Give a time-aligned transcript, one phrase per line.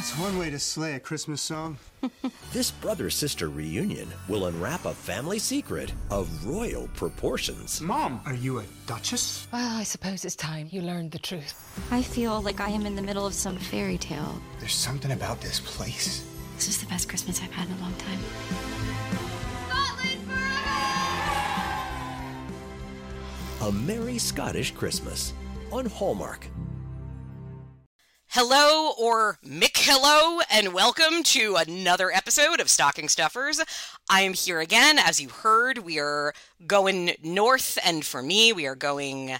[0.00, 1.76] That's one way to slay a Christmas song.
[2.54, 7.82] This brother sister reunion will unwrap a family secret of royal proportions.
[7.82, 9.46] Mom, are you a duchess?
[9.52, 11.54] Well, I suppose it's time you learned the truth.
[11.90, 14.40] I feel like I am in the middle of some fairy tale.
[14.58, 16.26] There's something about this place.
[16.56, 18.20] This is the best Christmas I've had in a long time.
[19.68, 20.22] Scotland
[23.60, 23.68] forever!
[23.68, 25.34] A Merry Scottish Christmas
[25.70, 26.46] on Hallmark.
[28.32, 33.60] Hello or Mick hello and welcome to another episode of Stocking Stuffers.
[34.08, 35.00] I am here again.
[35.00, 36.32] As you heard, we are
[36.64, 39.38] going north and for me, we are going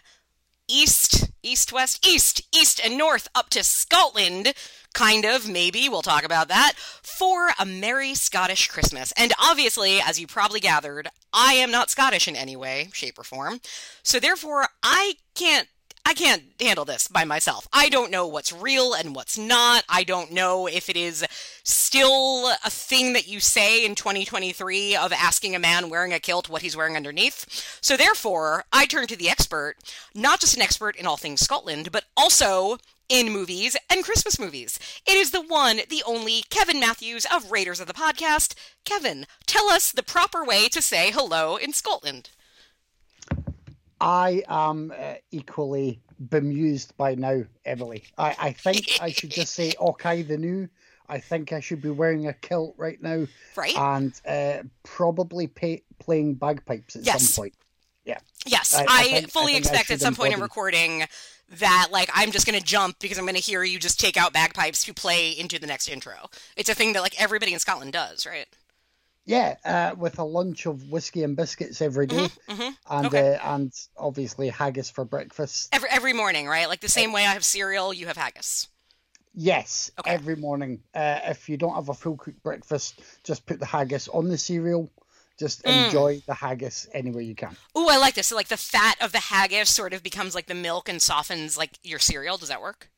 [0.68, 4.54] east, east, west, east, east and north up to Scotland.
[4.92, 9.12] Kind of, maybe, we'll talk about that, for a merry Scottish Christmas.
[9.16, 13.22] And obviously, as you probably gathered, I am not Scottish in any way, shape, or
[13.22, 13.60] form.
[14.02, 15.68] So therefore, I can't
[16.04, 17.68] I can't handle this by myself.
[17.72, 19.84] I don't know what's real and what's not.
[19.88, 21.24] I don't know if it is
[21.62, 26.48] still a thing that you say in 2023 of asking a man wearing a kilt
[26.48, 27.78] what he's wearing underneath.
[27.80, 29.76] So therefore, I turn to the expert,
[30.14, 34.78] not just an expert in all things Scotland, but also in movies and Christmas movies.
[35.06, 38.54] It is the one, the only Kevin Matthews of Raiders of the Podcast.
[38.84, 42.30] Kevin, tell us the proper way to say hello in Scotland.
[44.00, 48.04] I am uh, equally bemused by now, Emily.
[48.16, 50.68] I, I think I should just say Okay the New.
[51.08, 53.26] I think I should be wearing a kilt right now.
[53.56, 53.76] Right.
[53.76, 57.28] And uh, probably pay, playing bagpipes at Yes.
[57.28, 57.54] some point.
[58.04, 58.18] Yeah.
[58.46, 61.04] Yes, I- I, I fully expect at some point in recording
[61.58, 64.84] that like I'm just gonna jump because I'm gonna hear you just take out bagpipes
[64.84, 66.30] to play into the next intro.
[66.56, 68.46] It's a thing that like everybody in Scotland does, right?
[69.30, 73.22] Yeah, uh, with a lunch of whiskey and biscuits every day, hmm and okay.
[73.36, 75.72] uh, and obviously haggis for breakfast.
[75.72, 76.68] Every every morning, right?
[76.68, 78.66] Like the same way I have cereal, you have haggis.
[79.34, 80.16] Yes, Okay.
[80.16, 80.82] every morning.
[80.92, 84.36] Uh, if you don't have a full cooked breakfast, just put the haggis on the
[84.36, 84.90] cereal.
[85.38, 85.90] Just Mm.
[85.92, 87.56] enjoy the haggis anywhere you can.
[87.78, 88.28] Ooh, I like this.
[88.28, 91.56] So like the fat of the haggis sort of becomes like the milk and softens
[91.56, 92.36] like your cereal.
[92.36, 92.90] Does that work?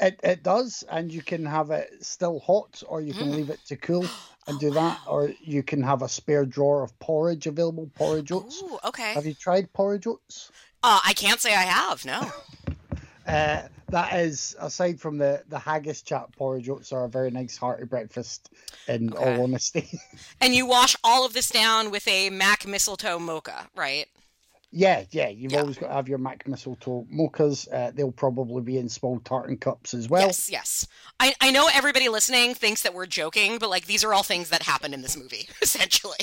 [0.00, 3.36] It it does, and you can have it still hot, or you can Mm.
[3.36, 4.08] leave it to cool
[4.46, 7.90] and do that, or you can have a spare drawer of porridge available.
[7.94, 8.62] Porridge oats.
[8.62, 9.14] Ooh, okay.
[9.14, 10.50] Have you tried porridge oats?
[10.82, 12.04] Uh, I can't say I have.
[12.04, 12.30] No.
[13.26, 16.26] Uh, that is aside from the the haggis chat.
[16.36, 18.50] Porridge oats are a very nice hearty breakfast.
[18.86, 19.34] In Okay.
[19.36, 19.98] all honesty,
[20.40, 24.06] and you wash all of this down with a Mac mistletoe mocha, right?
[24.70, 25.60] Yeah, yeah, you've Yeah.
[25.60, 27.66] always got to have your Mac mistletoe mochas.
[27.72, 30.26] Uh, they'll probably be in small tartan cups as well.
[30.26, 30.86] yes, yes.
[31.20, 34.50] I, I know everybody listening thinks that we're joking, but like these are all things
[34.50, 36.18] that happen in this movie, essentially.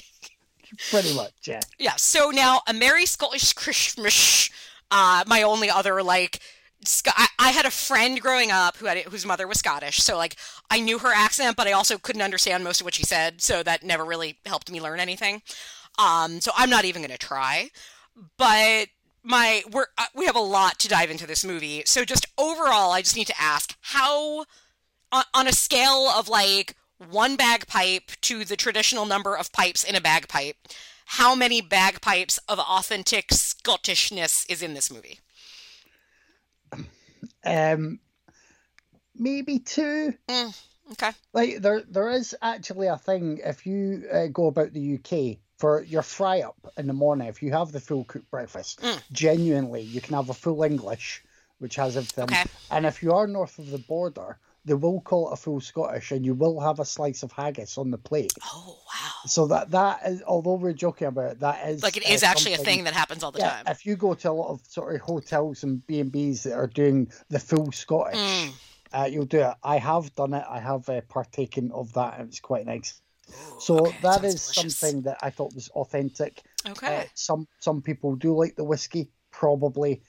[0.90, 1.62] Pretty much, yeah.
[1.80, 1.96] Yeah.
[1.98, 4.50] So now a merry Scottish Christmas.
[4.92, 6.40] Uh, my only other like.
[7.08, 10.36] I, I had a friend growing up who had whose mother was Scottish, so like
[10.70, 13.64] I knew her accent, but I also couldn't understand most of what she said, so
[13.64, 15.42] that never really helped me learn anything.
[15.98, 17.70] Um, so I'm not even gonna try.
[18.38, 18.88] But
[19.24, 22.92] my we're uh, we have a lot to dive into this movie, so just overall,
[22.92, 24.46] I just need to ask how
[25.12, 26.76] on, on a scale of like
[27.10, 30.56] one bagpipe to the traditional number of pipes in a bagpipe,
[31.06, 35.20] how many bagpipes of authentic Scottishness is in this movie?
[37.46, 38.00] Um,
[39.16, 40.14] maybe two.
[40.92, 41.12] Okay.
[41.34, 45.82] Like there, there is actually a thing if you uh, go about the UK for
[45.84, 47.30] your fry up in the morning.
[47.30, 49.02] If you have the full cooked breakfast, Mm.
[49.14, 51.24] genuinely, you can have a full English,
[51.60, 52.26] which has everything.
[52.26, 52.44] Okay.
[52.70, 56.12] And if you are north of the border, they will call it a full Scottish,
[56.12, 58.34] and you will have a slice of haggis on the plate.
[58.44, 59.12] Oh wow.
[59.26, 62.28] So that that is, although we're joking about it, that is Like it is uh,
[62.28, 63.64] actually a thing that happens all the yeah, time.
[63.70, 66.56] if you go to a lot of sort of hotels and B and B's that
[66.56, 68.52] are doing the full Scottish, Mm.
[68.92, 69.54] uh, you'll do it.
[69.64, 70.44] I have done it.
[70.58, 73.00] I have uh, partaken of that, and it's quite nice.
[73.60, 74.78] So okay, that is delicious.
[74.78, 76.42] something that I thought was authentic.
[76.68, 77.02] Okay.
[77.02, 80.02] Uh, some some people do like the whiskey, probably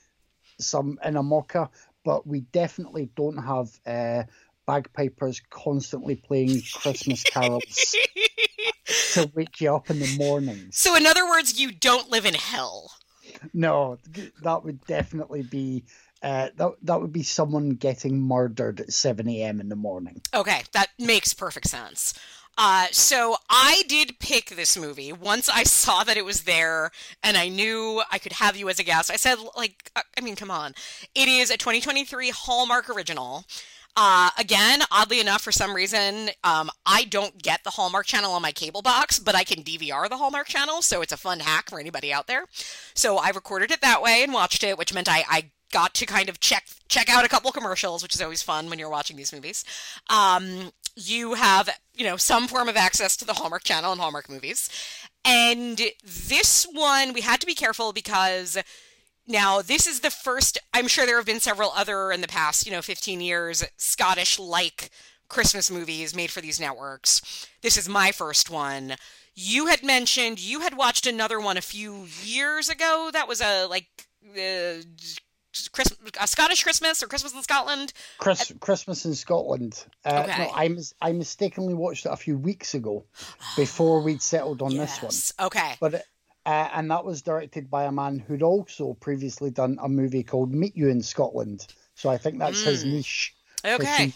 [0.59, 1.69] some in a mocha,
[2.03, 4.23] but we definitely don't have uh,
[4.65, 7.95] bagpipers constantly playing Christmas carols
[9.13, 10.67] to wake you up in the morning.
[10.71, 12.91] so in other words, you don't live in hell.
[13.53, 13.97] No,
[14.43, 15.85] that would definitely be
[16.21, 19.59] uh, that that would be someone getting murdered at seven a.m.
[19.59, 20.21] in the morning.
[20.33, 22.13] Okay, that makes perfect sense.
[22.57, 26.91] Uh, so I did pick this movie once I saw that it was there
[27.21, 29.11] and I knew I could have you as a guest.
[29.11, 30.73] I said, like, uh, I mean, come on.
[31.13, 33.45] It is a 2023 Hallmark original.
[33.97, 38.41] Uh, again, oddly enough, for some reason, um, I don't get the Hallmark channel on
[38.41, 41.69] my cable box, but I can DVR the Hallmark channel, so it's a fun hack
[41.69, 42.45] for anybody out there.
[42.93, 46.05] So I recorded it that way and watched it, which meant I, I got to
[46.05, 49.17] kind of check check out a couple commercials, which is always fun when you're watching
[49.17, 49.63] these movies.
[50.09, 54.29] Um, you have you know some form of access to the Hallmark Channel and Hallmark
[54.29, 54.69] movies,
[55.23, 58.57] and this one we had to be careful because
[59.27, 60.57] now this is the first.
[60.73, 64.39] I'm sure there have been several other in the past you know 15 years Scottish
[64.39, 64.89] like
[65.27, 67.47] Christmas movies made for these networks.
[67.61, 68.95] This is my first one.
[69.33, 73.09] You had mentioned you had watched another one a few years ago.
[73.11, 73.87] That was a like
[74.37, 74.81] uh,
[75.71, 77.93] Christmas, a Scottish Christmas or Christmas in Scotland.
[78.17, 79.83] Chris, Christmas in Scotland.
[80.03, 80.43] Uh, Okay.
[80.45, 83.05] No, I mis- I mistakenly watched it a few weeks ago,
[83.55, 85.47] before we'd settled on this one.
[85.47, 85.73] Okay.
[85.79, 86.05] But
[86.45, 90.53] uh, and that was directed by a man who'd also previously done a movie called
[90.53, 91.65] Meet You in Scotland.
[91.95, 93.33] So I think that's his niche.
[93.63, 93.75] Mm.
[93.75, 94.13] Okay.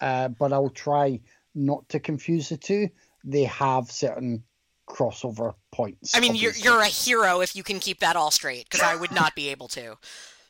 [0.00, 1.20] Uh, but I'll try
[1.54, 2.88] not to confuse the two.
[3.22, 4.44] They have certain
[4.88, 6.16] crossover points.
[6.16, 8.96] I mean, you're you're a hero if you can keep that all straight, because I
[8.96, 9.96] would not be able to.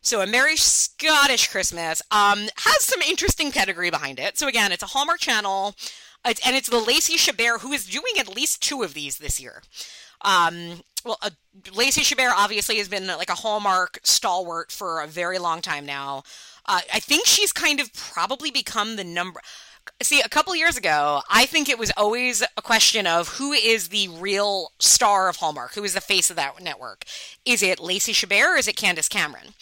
[0.05, 4.37] So, a Merry Scottish Christmas um, has some interesting pedigree behind it.
[4.37, 5.75] So, again, it's a Hallmark channel,
[6.27, 9.41] it's, and it's the Lacey Chabert who is doing at least two of these this
[9.41, 9.62] year.
[10.21, 11.31] Um, well, uh,
[11.75, 16.23] Lacey Chabert obviously has been like a Hallmark stalwart for a very long time now.
[16.67, 19.41] Uh, I think she's kind of probably become the number.
[20.03, 23.89] See, a couple years ago, I think it was always a question of who is
[23.89, 27.06] the real star of Hallmark, who is the face of that network.
[27.47, 29.55] Is it Lacey Chabert or is it Candace Cameron?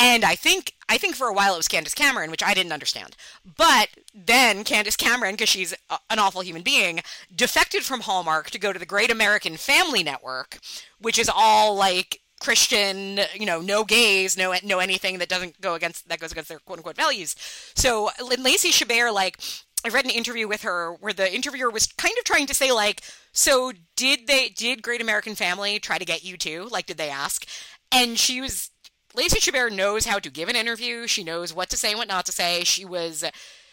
[0.00, 2.72] And I think I think for a while it was Candace Cameron, which I didn't
[2.72, 3.16] understand.
[3.56, 7.00] But then Candace Cameron, because she's a, an awful human being,
[7.34, 10.58] defected from Hallmark to go to the Great American Family Network,
[10.98, 15.74] which is all like Christian, you know, no gays, no no anything that doesn't go
[15.74, 17.36] against that goes against their quote unquote values.
[17.74, 18.08] So
[18.38, 19.38] Lacey Chabert, like,
[19.84, 22.72] I read an interview with her where the interviewer was kind of trying to say
[22.72, 26.68] like, so did they did Great American Family try to get you too?
[26.70, 27.46] Like, did they ask?
[27.92, 28.70] And she was
[29.14, 31.06] Lacey Chabert knows how to give an interview.
[31.06, 32.64] She knows what to say and what not to say.
[32.64, 33.24] She was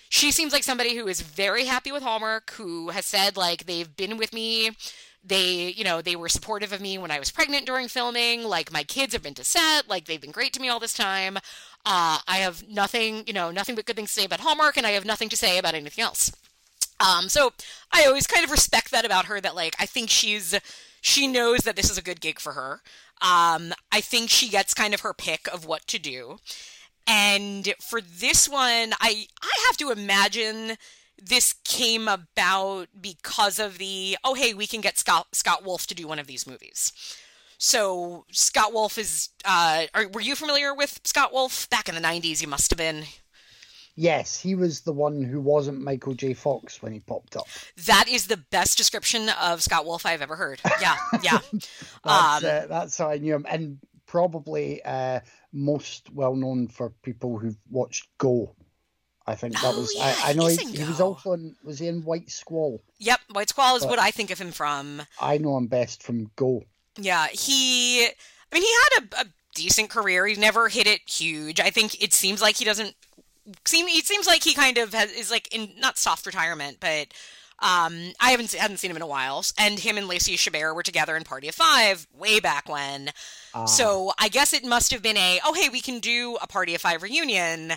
[0.10, 3.96] she seems like somebody who is very happy with Hallmark, who has said like they've
[3.96, 4.72] been with me.
[5.24, 8.44] They, you know, they were supportive of me when I was pregnant during filming.
[8.44, 9.90] Like my kids have been to set.
[9.90, 11.38] Like they've been great to me all this time.
[11.86, 14.88] Uh, I have nothing, you know, nothing but good things to say about Hallmark, and
[14.88, 16.32] I have nothing to say about anything else.
[17.00, 17.52] Um, so
[17.92, 19.42] I always kind of respect that about her.
[19.42, 20.58] That like I think she's
[21.02, 22.82] she knows that this is a good gig for her.
[23.22, 26.38] Um, I think she gets kind of her pick of what to do.
[27.08, 30.78] And for this one, I I have to imagine
[31.22, 35.96] this came about because of the oh hey we can get Scott Scott Wolf to
[35.96, 36.92] do one of these movies.
[37.58, 42.02] So Scott Wolf is uh, are, were you familiar with Scott Wolf back in the
[42.02, 42.42] '90s?
[42.42, 43.06] You must have been.
[44.00, 46.36] Yes, he was the one who wasn't Michael J.
[46.36, 47.48] Fox when he popped up.
[47.88, 50.62] That is the best description of Scott Wolf I've ever heard.
[50.80, 51.40] Yeah, yeah.
[51.52, 51.68] That's,
[52.04, 55.20] Um, uh, that's how I knew him, and probably uh,
[55.52, 58.56] most well known for people who've watched Go.
[59.26, 59.92] I think that Oh, was.
[59.96, 61.56] yeah, I, I know he, he was also in.
[61.64, 62.82] Was he in White Squall?
[63.00, 65.02] Yep, White Squall is But- what I think of him from.
[65.20, 66.64] I know him best from Go.
[66.98, 68.06] Yeah, he.
[68.06, 68.10] I
[68.54, 70.28] mean, he had a, a decent career.
[70.28, 71.60] He never hit it huge.
[71.60, 72.96] I think it seems like he doesn't
[73.66, 73.88] seem.
[73.88, 77.08] It seems like he kind of has, is like in not soft retirement, but
[77.60, 79.44] um, I haven't hadn't seen him in a while.
[79.58, 83.12] And him and Lacey Chabert were together in Party of Five way back when.
[83.66, 86.76] So I guess it must have been a oh hey we can do a Party
[86.76, 87.74] of Five reunion.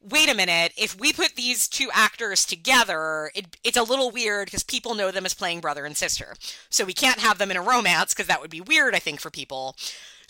[0.00, 4.46] Wait a minute, if we put these two actors together, it, it's a little weird
[4.46, 6.36] because people know them as playing brother and sister.
[6.70, 9.20] So we can't have them in a romance because that would be weird, I think,
[9.20, 9.74] for people.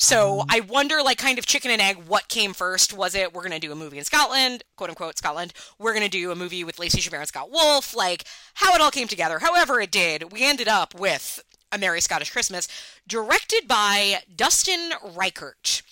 [0.00, 2.97] So I wonder, like, kind of chicken and egg, what came first?
[2.97, 5.52] Was it we're going to do a movie in Scotland, quote unquote Scotland?
[5.78, 8.25] We're going to do a movie with Lacey Chabert and Scott Wolf, like
[8.55, 9.40] how it all came together.
[9.40, 10.33] However, it did.
[10.33, 12.69] We ended up with A Merry Scottish Christmas,
[13.09, 15.83] directed by Dustin Rikert.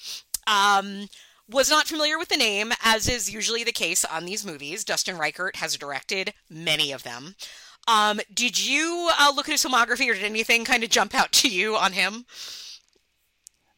[0.47, 1.09] Um,
[1.51, 4.85] was not familiar with the name, as is usually the case on these movies.
[4.85, 7.35] Dustin Rikert has directed many of them.
[7.89, 11.33] Um, did you uh, look at his filmography, or did anything kind of jump out
[11.33, 12.25] to you on him?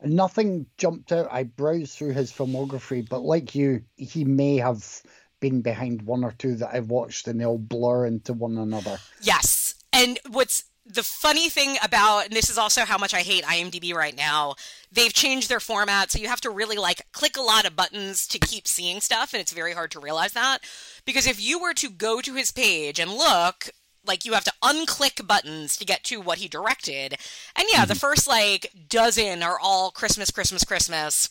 [0.02, 1.28] Nothing jumped out.
[1.30, 5.02] I browsed through his filmography, but like you, he may have
[5.40, 8.98] been behind one or two that I've watched, and they all blur into one another.
[9.20, 9.74] Yes.
[9.92, 13.94] And what's the funny thing about, and this is also how much I hate IMDb
[13.94, 14.54] right now,
[14.90, 16.10] they've changed their format.
[16.10, 19.34] So you have to really like click a lot of buttons to keep seeing stuff.
[19.34, 20.58] And it's very hard to realize that.
[21.04, 23.70] Because if you were to go to his page and look,
[24.06, 27.16] like you have to unclick buttons to get to what he directed.
[27.56, 31.28] And yeah, the first like dozen are all Christmas, Christmas, Christmas.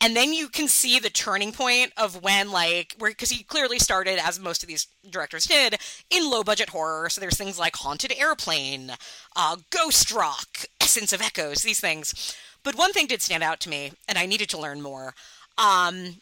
[0.00, 3.80] And then you can see the turning point of when, like, where because he clearly
[3.80, 5.76] started, as most of these directors did,
[6.08, 7.10] in low budget horror.
[7.10, 8.92] So there's things like Haunted Airplane,
[9.34, 12.36] uh, Ghost Rock, Essence of Echoes, these things.
[12.62, 15.14] But one thing did stand out to me, and I needed to learn more.
[15.56, 16.18] Um,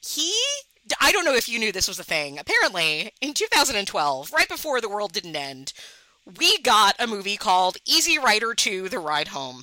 [0.00, 0.32] he,
[1.00, 2.38] I don't know if you knew this was a thing.
[2.38, 5.72] Apparently, in 2012, right before the world didn't end,
[6.38, 9.62] we got a movie called Easy Rider 2 The Ride Home.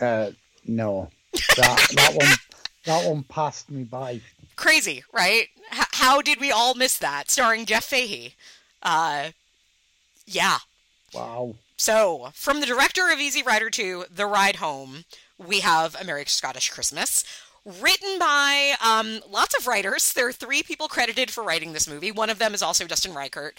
[0.00, 0.30] Uh,
[0.66, 1.10] no,
[1.56, 2.28] that that one
[2.84, 4.20] that one passed me by.
[4.56, 5.48] Crazy, right?
[5.72, 7.30] H- how did we all miss that?
[7.30, 8.34] Starring Jeff Fahey.
[8.82, 9.30] Uh,
[10.26, 10.58] yeah.
[11.12, 11.54] Wow.
[11.76, 15.04] So, from the director of Easy Rider 2, The Ride Home,
[15.38, 17.24] we have A Merry Scottish Christmas.
[17.66, 20.12] Written by um, lots of writers.
[20.12, 22.12] There are three people credited for writing this movie.
[22.12, 23.52] One of them is also Justin Rikert.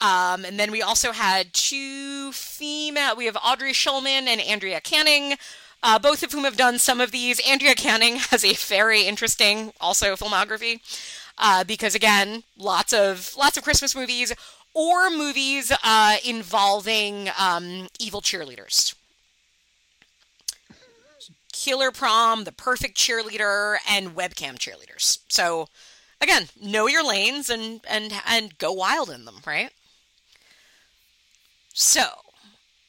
[0.00, 3.14] Um, and then we also had two female.
[3.14, 5.34] We have Audrey Schulman and Andrea Canning,
[5.82, 7.38] uh, both of whom have done some of these.
[7.46, 10.80] Andrea Canning has a very interesting, also filmography,
[11.36, 14.32] uh, because again, lots of lots of Christmas movies
[14.72, 18.94] or movies uh, involving um, evil cheerleaders.
[21.60, 25.18] Killer Prom, The Perfect Cheerleader, and Webcam Cheerleaders.
[25.28, 25.68] So,
[26.18, 29.70] again, know your lanes and and and go wild in them, right?
[31.74, 32.06] So,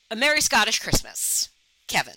[0.09, 1.49] A Merry Scottish Christmas.
[1.87, 2.15] Kevin,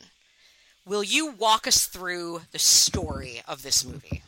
[0.87, 4.23] will you walk us through the story of this movie?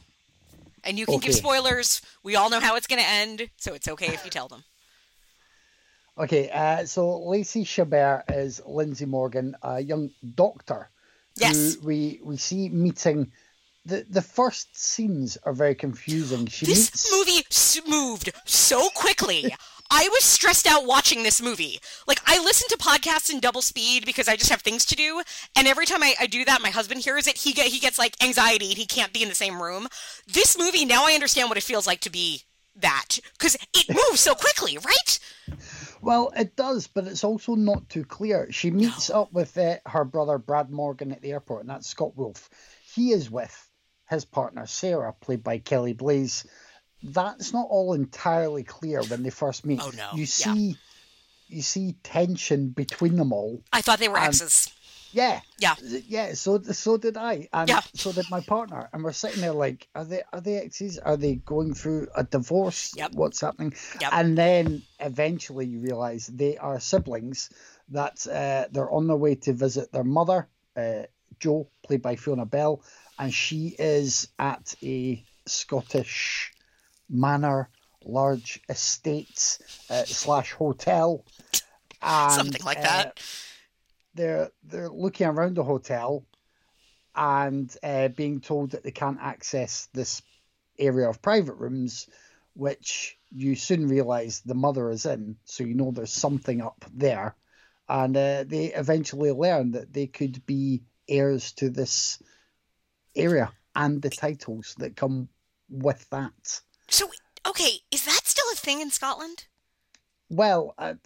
[0.82, 2.02] And you can give spoilers.
[2.24, 4.64] We all know how it's going to end, so it's okay if you tell them.
[6.18, 10.90] Okay, uh, so Lacey Chabert is Lindsay Morgan, a young doctor
[11.36, 11.74] Yes.
[11.74, 13.32] who we we see meeting.
[13.84, 16.46] The the first scenes are very confusing.
[16.46, 17.42] She This meets movie
[17.88, 19.54] moved so quickly.
[19.90, 21.78] I was stressed out watching this movie.
[22.08, 25.22] Like, I listen to podcasts in double speed because I just have things to do.
[25.54, 27.38] And every time I, I do that, my husband hears it.
[27.38, 29.86] He get, he gets like anxiety and he can't be in the same room.
[30.26, 32.42] This movie, now I understand what it feels like to be
[32.74, 35.18] that because it moves so quickly, right?
[36.06, 38.50] Well, it does, but it's also not too clear.
[38.52, 42.16] She meets up with uh, her brother Brad Morgan at the airport, and that's Scott
[42.16, 42.48] Wolf.
[42.94, 43.68] He is with
[44.08, 46.46] his partner Sarah, played by Kelly Blatz.
[47.02, 49.80] That's not all entirely clear when they first meet.
[49.82, 50.10] Oh, no.
[50.14, 50.26] You Yeah.
[50.26, 50.76] see,
[51.48, 53.62] you see tension between them all.
[53.72, 54.70] I thought they were Um, exes.
[55.16, 55.76] Yeah, Yeah.
[56.08, 56.34] yeah.
[56.34, 57.80] So so did I, and Yeah.
[57.94, 58.90] so did my partner.
[58.92, 60.98] And we're sitting there like, are they are they exes?
[60.98, 62.92] Are they going through a divorce?
[62.94, 63.12] Yep.
[63.14, 63.72] What's happening?
[64.00, 64.10] Yep.
[64.12, 67.48] And then eventually you realize they are siblings.
[67.88, 71.04] That uh, they're on their way to visit their mother, uh,
[71.40, 72.82] Jo, played by Fiona Bell,
[73.18, 76.52] and she is at a Scottish
[77.08, 77.70] manor,
[78.04, 79.58] large estate
[79.88, 81.24] uh, slash hotel.
[82.02, 83.20] And, Something like uh, that.
[84.16, 86.24] They're they're looking around the hotel
[87.14, 90.22] and uh, being told that they can't access this
[90.78, 92.08] area of private rooms,
[92.54, 97.34] which you soon realise the mother is in, so you know there's something up there,
[97.88, 102.22] and uh, they eventually learn that they could be heirs to this
[103.14, 105.28] area and the titles that come
[105.68, 106.60] with that.
[106.88, 107.10] So,
[107.46, 109.46] okay, is that still a thing in Scotland?
[110.28, 110.96] Well, I,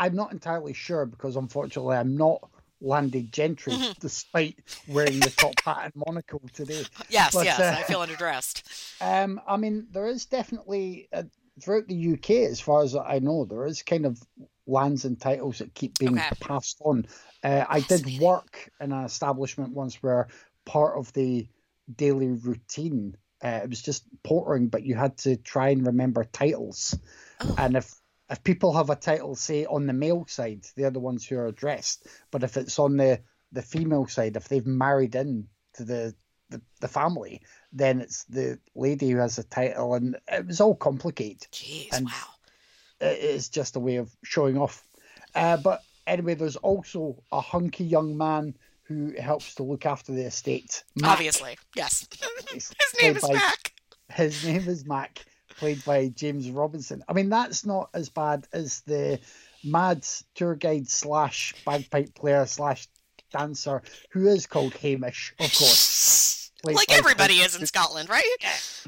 [0.00, 2.48] I'm not entirely sure because unfortunately I'm not
[2.80, 4.00] landed gentry, Mm-hmm.
[4.00, 4.56] despite
[4.88, 6.84] wearing the top hat and monocle today.
[7.10, 8.62] Yes, But, yes, uh, I feel underdressed.
[9.00, 11.24] Um, I mean, there is definitely uh,
[11.62, 14.20] throughout the UK, as far as I know, there is kind of
[14.66, 16.30] lands and titles that keep being Okay.
[16.40, 17.06] passed on.
[17.44, 20.28] Uh, I did work in an establishment once where
[20.64, 21.46] part of the
[21.94, 26.96] daily routine uh, it was just portering, but you had to try and remember titles.
[27.40, 27.54] Oh.
[27.56, 27.90] And if
[28.30, 31.46] if people have a title, say on the male side, they're the ones who are
[31.48, 32.06] addressed.
[32.30, 33.20] But if it's on the
[33.52, 36.14] the female side, if they've married in to the
[36.50, 40.74] the, the family, then it's the lady who has the title, and it was all
[40.74, 41.46] complicated.
[41.52, 42.12] Jeez, and- wow.
[43.00, 44.86] It is just a way of showing off.
[45.34, 50.22] Uh, but anyway, there's also a hunky young man who helps to look after the
[50.26, 50.84] estate.
[50.96, 52.06] Mac, Obviously, yes.
[52.52, 53.72] His name is Mac.
[54.10, 55.24] His name is Mac,
[55.56, 57.02] played by James Robinson.
[57.08, 59.20] I mean, that's not as bad as the
[59.64, 62.88] mad tour guide slash bagpipe player slash
[63.32, 66.36] dancer who is called Hamish, of course.
[66.62, 68.36] Like everybody is in Scotland, right?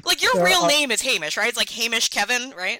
[0.05, 1.47] Like your There real are- name is Hamish, right?
[1.47, 2.79] It's like Hamish Kevin, right?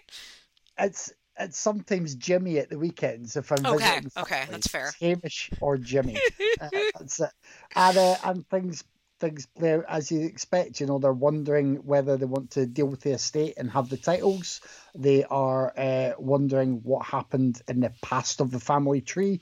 [0.78, 4.12] it's it's sometimes Jimmy at the weekends if I'm Okay, visiting.
[4.22, 4.92] okay, that's fair.
[5.02, 6.16] Hamish or Jimmy.
[6.62, 7.32] uh, that's it.
[7.76, 8.84] And uh, and things
[9.24, 10.80] things out as you expect.
[10.80, 13.98] You know, they're wondering whether they want to deal with the estate and have the
[13.98, 14.62] titles.
[14.96, 19.42] They are uh, wondering what happened in the past of the family tree,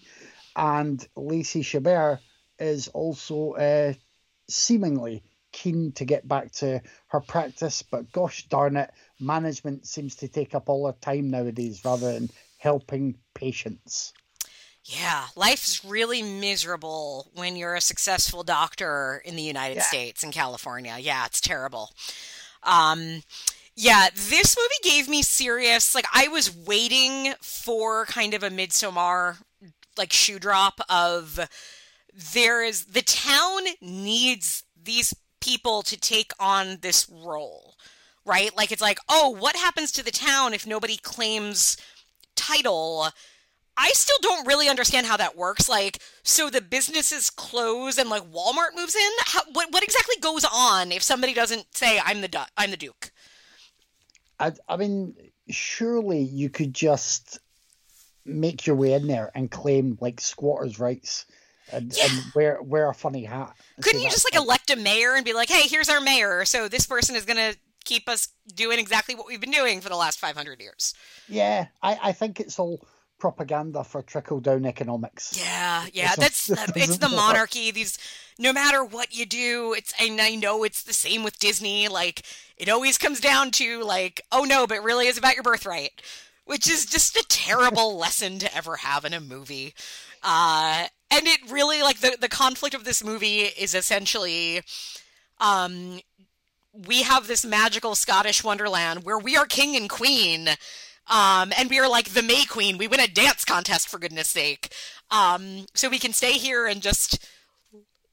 [0.55, 2.19] and Lacey Chabert
[2.59, 3.93] is also uh,
[4.50, 10.27] seemingly keen to get back to her practice, but gosh darn it, management seems to
[10.27, 14.13] take up all her time nowadays rather than helping patients.
[14.83, 19.83] Yeah, life's really miserable when you're a successful doctor in the United Yeah.
[19.83, 20.97] States in California.
[21.00, 21.91] Yeah, it's terrible.
[22.63, 23.23] Um,
[23.75, 25.93] yeah, this movie gave me serious.
[25.95, 29.38] Like, I was waiting for kind of a Midsommar
[29.97, 31.39] like shoe drop of
[32.33, 37.75] there is the town needs these people to take on this role,
[38.25, 38.55] right?
[38.55, 41.77] Like, it's like, oh, what happens to the town if nobody claims
[42.35, 43.09] title?
[43.77, 45.67] I still don't really understand how that works.
[45.69, 49.11] Like, so the businesses close and like Walmart moves in.
[49.25, 52.77] How, what what exactly goes on if somebody doesn't say I'm the du- I'm the
[52.77, 53.11] Duke?
[54.39, 55.15] I, I mean,
[55.49, 57.39] surely you could just
[58.25, 61.25] make your way in there and claim like squatters' rights
[61.71, 62.05] and, Yeah.
[62.09, 63.55] and wear wear a funny hat.
[63.81, 66.67] Couldn't you just like elect a mayor and be like, hey, here's our mayor, so
[66.67, 67.53] this person is gonna
[67.85, 70.93] keep us doing exactly what we've been doing for the last 500 years?
[71.27, 72.85] Yeah, I, I think it's all
[73.21, 75.39] propaganda for trickle down economics.
[75.39, 77.69] Yeah, yeah, It's that's it that, it's the monarchy.
[77.71, 77.97] These,
[78.39, 81.87] no matter what you do, it's and I know it's the same with Disney.
[81.87, 82.23] Like
[82.57, 86.01] it always comes down to like, oh no, but really is about your birthright,
[86.45, 89.75] which is just a terrible lesson to ever have in a movie.
[90.23, 94.61] Uh, and it really like the the conflict of this movie is essentially,
[95.39, 95.99] um,
[96.73, 100.49] we have this magical Scottish wonderland where we are king and queen.
[101.12, 102.77] Um, and we are like the May Queen.
[102.77, 104.74] We win a dance contest for goodness sake.
[105.12, 107.27] Um, so we can stay here and just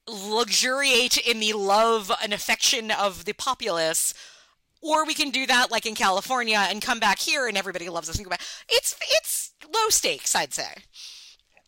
[0.09, 4.15] luxuriate in the love and affection of the populace.
[4.83, 8.09] Or we can do that like in California and come back here and everybody loves
[8.09, 8.43] us and go back.
[8.69, 10.69] It's it's low stakes, I'd say.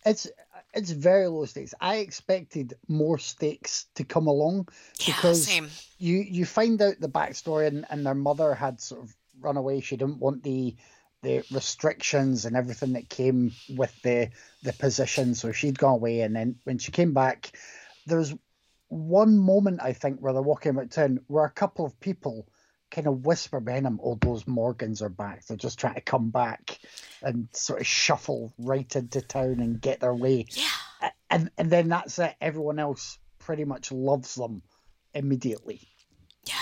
[0.04, 0.28] It's
[0.74, 1.74] it's very low stakes.
[1.80, 4.68] I expected more stakes to come along
[5.00, 5.68] Yeah, because same.
[5.98, 9.80] you you find out the backstory and, and their mother had sort of run away.
[9.80, 10.76] She didn't want the
[11.22, 14.30] the restrictions and everything that came with the
[14.62, 16.20] the position, so she'd gone away.
[16.20, 17.52] And then when she came back,
[18.06, 18.34] there was
[18.88, 22.48] one moment I think where they're walking about town where a couple of people
[22.90, 25.46] kind of whisper behind them, "Oh, those Morgans are back.
[25.46, 26.78] They're just trying to come back,"
[27.22, 30.46] and sort of shuffle right into town and get their way.
[30.50, 31.10] Yeah.
[31.30, 32.34] And and then that's it.
[32.40, 34.62] Everyone else pretty much loves them
[35.14, 35.88] immediately.
[36.44, 36.54] Yeah.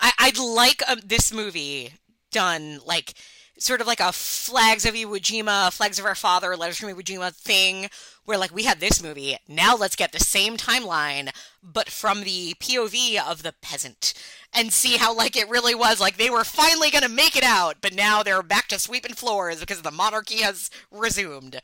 [0.00, 1.92] I, I'd like um, this movie
[2.30, 3.14] done like
[3.58, 7.02] sort of like a Flags of Iwo Jima, Flags of Our Father, Letters from Iwo
[7.02, 7.88] Jima thing,
[8.24, 9.36] where like we had this movie.
[9.48, 11.30] Now let's get the same timeline,
[11.62, 14.14] but from the POV of the peasant
[14.52, 16.00] and see how like it really was.
[16.00, 19.60] Like they were finally to make it out, but now they're back to sweeping floors
[19.60, 21.60] because the monarchy has resumed.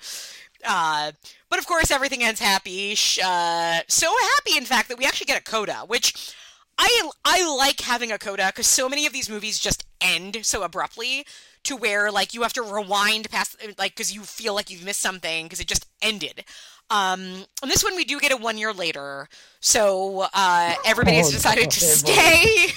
[0.66, 1.12] Uh,
[1.50, 2.92] but of course, everything ends happy.
[3.22, 6.34] Uh, so happy, in fact, that we actually get a coda, which
[6.78, 10.62] I I like having a coda because so many of these movies just end so
[10.62, 11.24] abruptly
[11.64, 15.00] to where like you have to rewind past like because you feel like you've missed
[15.00, 16.44] something because it just ended.
[16.90, 17.20] Um,
[17.62, 19.28] and this one we do get a one year later,
[19.60, 22.68] so uh, everybody has Oh, decided to stay.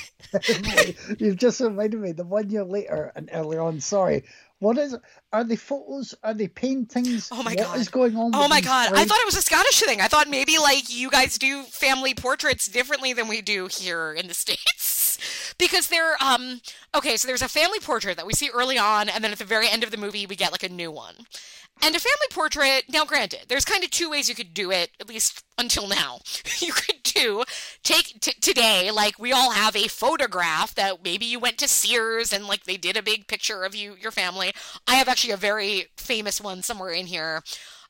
[1.19, 3.79] You've just reminded me the one year later and earlier on.
[3.81, 4.23] Sorry,
[4.59, 4.95] what is?
[5.33, 6.15] Are they photos?
[6.23, 7.29] Are they paintings?
[7.31, 7.79] Oh my What God.
[7.79, 8.31] is going on?
[8.33, 8.91] Oh my god!
[8.93, 10.01] I thought it was a Scottish thing.
[10.01, 14.27] I thought maybe like you guys do family portraits differently than we do here in
[14.27, 14.76] the states,
[15.57, 16.61] because they're um
[16.95, 17.17] okay.
[17.17, 19.69] So there's a family portrait that we see early on, and then at the very
[19.69, 21.15] end of the movie we get like a new one.
[21.83, 22.85] And a family portrait.
[22.89, 26.21] Now, granted, there's kind of two ways you could do it, at least until now.
[26.59, 27.43] you could do
[27.83, 32.33] take t- today, like we all have a photograph that maybe you went to Sears
[32.33, 34.53] and like they did a big picture of you, your family.
[34.87, 37.43] I have actually a very famous one somewhere in here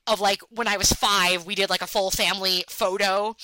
[0.05, 3.35] of like when I was five, we did like a full family photo.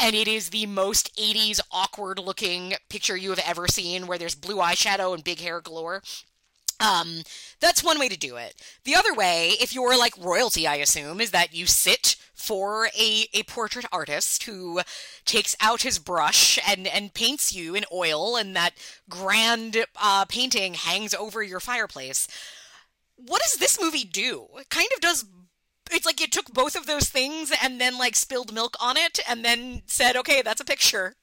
[0.00, 4.34] And it is the most 80s awkward looking picture you have ever seen where there's
[4.34, 6.02] blue eyeshadow and big hair galore.
[6.80, 7.22] Um,
[7.60, 8.54] that's one way to do it.
[8.84, 13.26] The other way, if you're like royalty, I assume, is that you sit for a,
[13.32, 14.80] a portrait artist who
[15.24, 18.72] takes out his brush and, and paints you in oil, and that
[19.08, 22.26] grand uh, painting hangs over your fireplace.
[23.16, 24.48] What does this movie do?
[24.58, 25.24] It kind of does.
[25.90, 29.18] It's like it took both of those things and then like spilled milk on it
[29.28, 31.14] and then said, okay, that's a picture.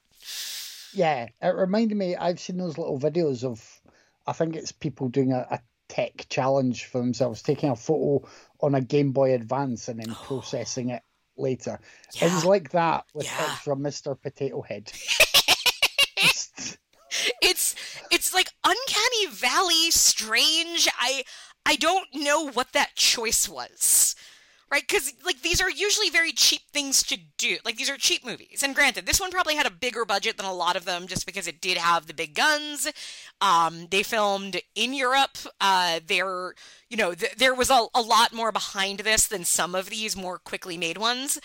[0.94, 2.16] Yeah, it reminded me.
[2.16, 3.80] I've seen those little videos of.
[4.26, 8.26] I think it's people doing a, a tech challenge for themselves, taking a photo
[8.60, 11.02] on a Game Boy Advance and then processing it
[11.36, 11.80] later.
[12.20, 13.48] It was like that with Yeah.
[13.50, 14.20] extra Mr.
[14.20, 14.92] Potato Head.
[17.42, 17.74] It's
[18.10, 21.22] it's like uncanny valley strange i
[21.66, 24.01] i don't know what that choice was
[24.72, 24.82] right?
[24.88, 27.58] Because like these are usually very cheap things to do.
[27.64, 30.46] Like these are cheap movies, and granted, this one probably had a bigger budget than
[30.46, 32.90] a lot of them, just because it did have the big guns.
[33.40, 35.36] Um, they filmed in Europe.
[35.60, 36.54] Uh, there,
[36.88, 40.16] you know, th- there was a, a lot more behind this than some of these
[40.16, 41.38] more quickly made ones.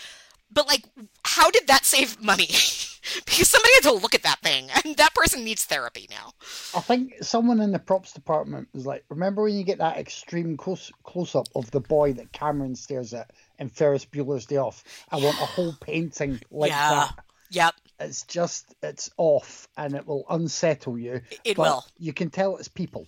[0.51, 0.83] But like,
[1.23, 2.47] how did that save money?
[3.25, 6.31] because somebody had to look at that thing, and that person needs therapy now.
[6.75, 10.57] I think someone in the props department was like, "Remember when you get that extreme
[10.57, 14.83] close close up of the boy that Cameron stares at in Ferris Bueller's Day Off?
[15.11, 16.89] I want a whole painting like yeah.
[16.89, 17.75] that." Yep.
[17.99, 21.21] It's just it's off, and it will unsettle you.
[21.43, 21.85] It but will.
[21.97, 23.07] You can tell it's people.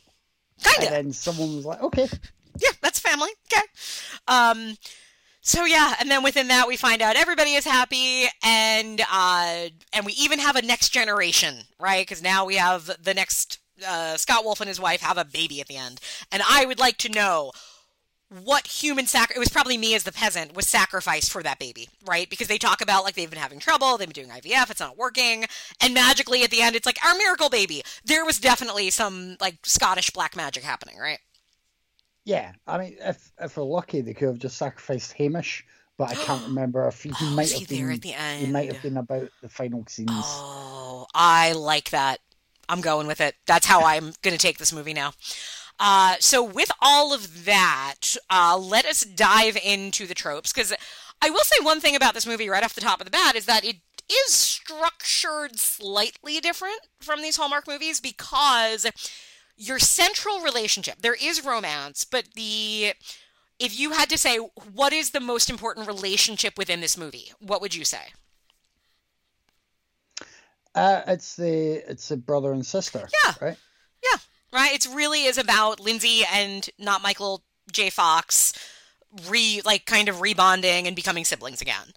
[0.63, 0.91] Kind And of.
[0.91, 2.09] then someone was like, "Okay,
[2.59, 3.29] Yeah, that's family.
[3.51, 3.65] Okay.
[4.27, 4.77] Um,
[5.41, 10.05] so yeah, and then within that we find out everybody is happy, and uh, and
[10.05, 12.05] we even have a next generation, right?
[12.05, 15.61] Because now we have the next uh, Scott Wolf and his wife have a baby
[15.61, 17.51] at the end, and I would like to know
[18.43, 21.89] what human sac it was probably me as the peasant was sacrificed for that baby
[22.05, 22.29] right?
[22.29, 24.97] Because they talk about like they've been having trouble they've been doing ivf it's not
[24.97, 25.45] working
[25.81, 27.81] and magically at the end it's like our miracle baby.
[28.05, 31.17] There was definitely some like scottish black magic happening right
[32.29, 35.65] yeah." I mean, if if we're lucky, they could have just sacrificed Hamish,
[35.97, 37.77] but I can't remember if he, Oh, might have been.
[37.79, 38.09] there at the
[38.45, 40.09] He might have been about the final scenes.
[40.11, 42.19] Oh, I like that.
[42.69, 43.35] I'm going with it.
[43.47, 45.13] That's how I'm going to take this movie now.
[45.79, 50.53] Uh, so, with all of that, uh, let us dive into the tropes.
[50.53, 50.73] Because
[51.21, 53.35] I will say one thing about this movie right off the top of the bat
[53.35, 53.77] is that it
[54.11, 58.85] is structured slightly different from these Hallmark movies because
[59.59, 62.93] your central relationship, there is romance, but the.
[63.59, 64.37] If you had to say
[64.73, 68.13] what is the most important relationship within this movie, what would you say?
[70.73, 73.09] Uh, it's the it's a brother and sister.
[73.25, 73.33] Yeah.
[73.41, 73.57] Right.
[74.01, 74.19] Yeah,
[74.53, 74.73] right.
[74.73, 77.89] It really is about Lindsay and not Michael J.
[77.89, 78.53] Fox
[79.27, 81.93] re like kind of rebonding and becoming siblings again.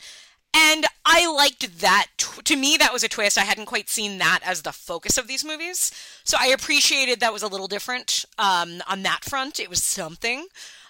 [0.54, 2.08] And I liked that.
[2.44, 3.38] To me, that was a twist.
[3.38, 5.92] I hadn't quite seen that as the focus of these movies,
[6.24, 9.58] so I appreciated that was a little different um, on that front.
[9.60, 10.46] It was something.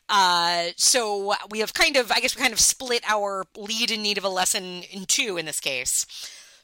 [0.09, 4.03] Uh, so we have kind of, I guess, we kind of split our lead in
[4.03, 6.07] need of a lesson in two in this case.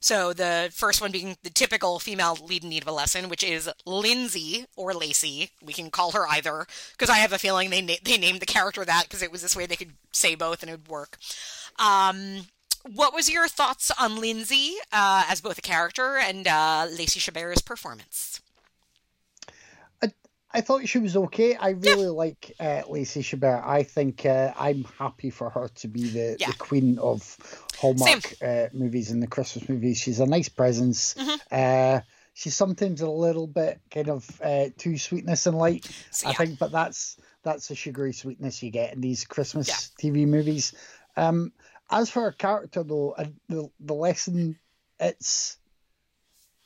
[0.00, 3.42] So the first one being the typical female lead in need of a lesson, which
[3.42, 5.50] is Lindsay or Lacey.
[5.62, 8.46] We can call her either because I have a feeling they na- they named the
[8.46, 11.18] character that because it was this way they could say both and it would work.
[11.78, 12.46] Um,
[12.94, 17.62] what was your thoughts on Lindsay uh, as both a character and uh, Lacey Chabert's
[17.62, 18.40] performance?
[20.02, 20.12] I
[20.52, 21.56] I thought she was okay.
[21.56, 23.64] I really like uh, Lacey Chabert.
[23.66, 26.48] I think uh, I'm happy for her to be the, Yeah.
[26.48, 27.36] the queen of
[27.76, 29.98] Hallmark uh, movies and the Christmas movies.
[29.98, 31.14] She's a nice presence.
[31.14, 31.38] Mhm.
[31.50, 32.00] Uh,
[32.34, 35.86] she's sometimes a little bit kind of uh, too sweetness and light.
[36.10, 39.76] So, I think, but that's that's the sugary sweetness you get in these Christmas Yeah.
[40.10, 40.72] TV movies.
[41.16, 41.52] Um,
[41.90, 44.58] as for her character, though, uh, the the lesson,
[45.00, 45.58] it's,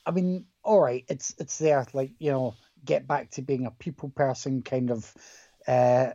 [0.05, 3.71] I mean, all right, it's it's there, like you know, get back to being a
[3.71, 5.13] people person, kind of,
[5.67, 6.11] uh,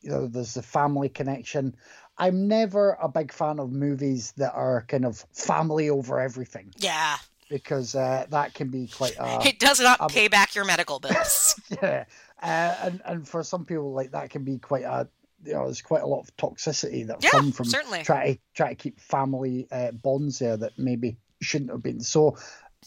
[0.00, 1.76] you know, there's the family connection.
[2.16, 7.16] I'm never a big fan of movies that are kind of family over everything Yeah,
[7.48, 11.00] because uh, that can be quite a it does not um, pay back your medical
[11.00, 11.58] bills.
[11.82, 12.04] yeah,
[12.42, 15.08] uh, and and for some people like that can be quite a
[15.44, 18.02] you know there's quite a lot of toxicity that Yeah, come from certainly.
[18.02, 22.00] try to try to keep family uh, bonds there that maybe shouldn't have been.
[22.00, 22.36] So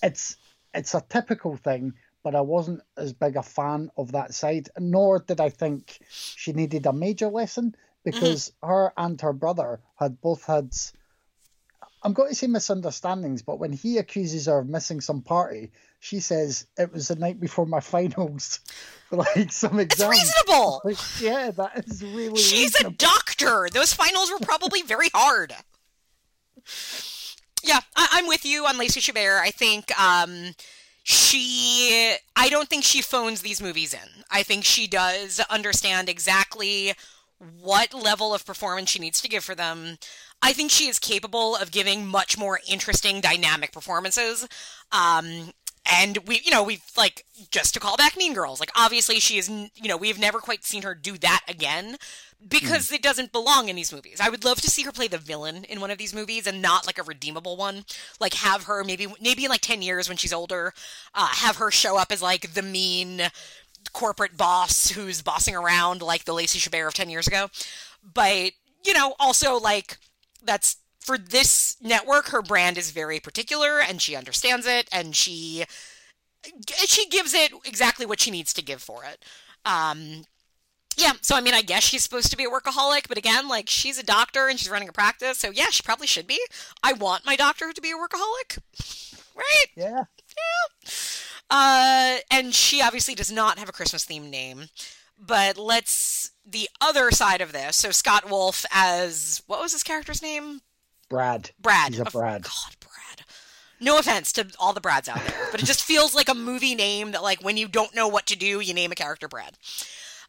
[0.01, 0.37] it's
[0.73, 4.69] it's a typical thing, but I wasn't as big a fan of that side.
[4.77, 10.21] Nor did I think she needed a major lesson because her and her brother had
[10.21, 10.73] both had.
[12.03, 16.19] I'm going to say misunderstandings, but when he accuses her of missing some party, she
[16.19, 18.59] says it was the night before my finals
[19.09, 20.81] for like some it's reasonable.
[20.85, 23.69] Like, yeah, that is really She's a doctor.
[23.73, 25.53] Those finals were probably very hard.
[27.63, 29.39] Yeah, I- I'm with you on Lacey Chabert.
[29.39, 30.53] I think um,
[31.03, 32.15] she.
[32.35, 34.23] I don't think she phones these movies in.
[34.29, 36.93] I think she does understand exactly
[37.59, 39.97] what level of performance she needs to give for them.
[40.43, 44.45] I think she is capable of giving much more interesting, dynamic performances.
[44.91, 45.53] Um,
[45.85, 48.59] and we, you know, we've like just to call back Mean Girls.
[48.59, 51.95] Like, obviously, she is, you know, we've never quite seen her do that again
[52.45, 54.19] because it doesn't belong in these movies.
[54.19, 56.61] I would love to see her play the villain in one of these movies and
[56.61, 57.85] not like a redeemable one.
[58.19, 60.73] Like, have her maybe, maybe in like ten years when she's older,
[61.13, 63.21] uh, have her show up as like the mean
[63.93, 67.49] corporate boss who's bossing around like the Lacey Chabert of ten years ago.
[68.13, 68.51] But
[68.85, 69.97] you know, also like
[70.43, 75.65] that's for this network her brand is very particular and she understands it and she
[76.75, 79.23] she gives it exactly what she needs to give for it
[79.65, 80.25] um
[80.97, 83.69] Yeah, so I mean, I guess she's supposed to be a workaholic, but again, like
[83.69, 86.39] she's a doctor and she's running a practice, so yeah, she probably should be.
[86.83, 88.59] I want my doctor to be a workaholic,
[89.35, 89.67] right?
[89.75, 90.05] Yeah.
[91.49, 94.65] Uh, and she obviously does not have a Christmas themed name.
[95.17, 97.77] But let's the other side of this.
[97.77, 100.61] So Scott Wolf as what was his character's name?
[101.09, 101.51] Brad.
[101.59, 101.91] Brad.
[101.91, 102.43] He's a Brad.
[102.43, 103.25] God, Brad.
[103.79, 106.73] No offense to all the Brads out there, but it just feels like a movie
[106.73, 109.57] name that, like, when you don't know what to do, you name a character Brad.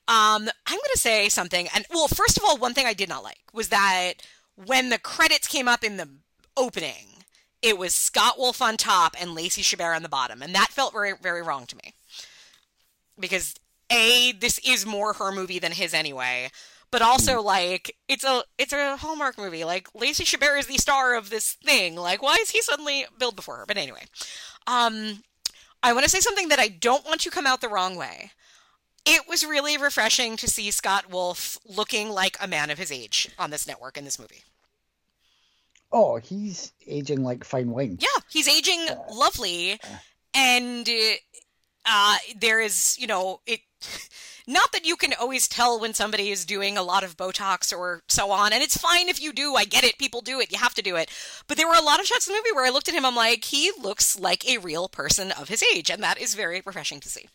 [0.08, 3.08] Um, I'm going to say something, and well, first of all, one thing I did
[3.08, 4.14] not like was that
[4.56, 6.08] when the credits came up in the
[6.56, 7.24] opening,
[7.62, 10.92] it was Scott Wolf on top and Lacey Chabert on the bottom, and that felt
[10.92, 11.94] very, very wrong to me
[13.18, 13.54] because
[13.90, 16.50] a this is more her movie than his anyway
[16.90, 17.46] but also hmm.
[17.46, 19.64] like it's a it's a hallmark movie.
[19.64, 21.96] Like lacey chabert is the star of this thing.
[21.96, 23.66] Like why is he suddenly billed before her?
[23.66, 24.04] But anyway
[24.66, 25.22] um
[25.82, 28.30] i want to say something that i don't want to come out the wrong way.
[29.06, 33.28] It was really refreshing to see scott wolf looking like a man of his age
[33.38, 34.44] on this network in this movie.
[35.92, 37.98] Oh, he's aging like fine wine.
[38.00, 39.96] Yeah, he's aging uh, lovely, uh.
[40.34, 41.14] and uh,
[41.86, 43.60] uh, there is, you know, it.
[44.46, 48.02] Not that you can always tell when somebody is doing a lot of Botox or
[48.08, 49.54] so on, and it's fine if you do.
[49.54, 49.96] I get it.
[49.96, 50.52] People do it.
[50.52, 51.10] You have to do it.
[51.46, 53.06] But there were a lot of shots in the movie where I looked at him.
[53.06, 56.62] I'm like, he looks like a real person of his age, and that is very
[56.64, 57.26] refreshing to see.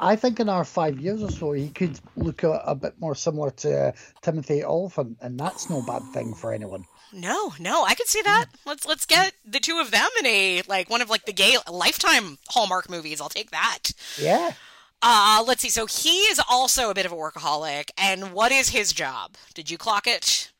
[0.00, 3.14] I think in our five years or so, he could look a, a bit more
[3.14, 6.84] similar to uh, Timothy Olyphant, and that's no bad thing for anyone.
[7.12, 8.46] No, no, I could see that.
[8.66, 11.56] Let's let's get the two of them in a like one of like the gay
[11.70, 13.20] lifetime Hallmark movies.
[13.20, 13.92] I'll take that.
[14.18, 14.52] Yeah.
[15.00, 15.68] Uh, let's see.
[15.68, 17.90] So he is also a bit of a workaholic.
[17.96, 19.36] And what is his job?
[19.54, 20.50] Did you clock it?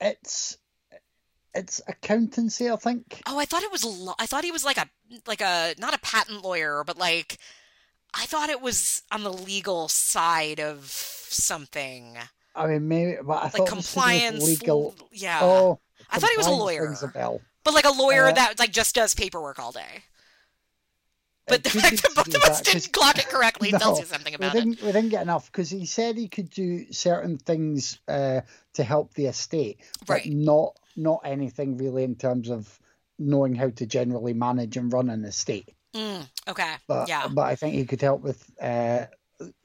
[0.00, 0.56] It's
[1.54, 3.22] it's accountancy, I think.
[3.26, 3.84] Oh, I thought it was.
[3.84, 4.88] Lo- I thought he was like a
[5.26, 7.38] like a not a patent lawyer, but like
[8.12, 12.18] I thought it was on the legal side of something
[12.54, 14.44] I mean, maybe, but I like thought it was to do with compliance.
[14.44, 14.94] legal.
[15.12, 16.94] Yeah, Oh, I thought he was a lawyer.
[17.02, 17.40] a bell.
[17.64, 20.02] but like a lawyer uh, that like just does paperwork all day.
[21.46, 24.34] But the fact that both of us didn't clock it correctly No, tells you something
[24.34, 24.58] about it.
[24.60, 28.40] didn't, we didn't get enough because he said he could do certain things uh,
[28.74, 30.26] to help the estate, but Right.
[30.32, 32.78] not not anything really in terms of
[33.18, 35.74] knowing how to generally manage and run an estate.
[35.94, 36.74] Mm, okay.
[36.86, 37.28] But yeah.
[37.28, 39.06] but I think he could help with uh,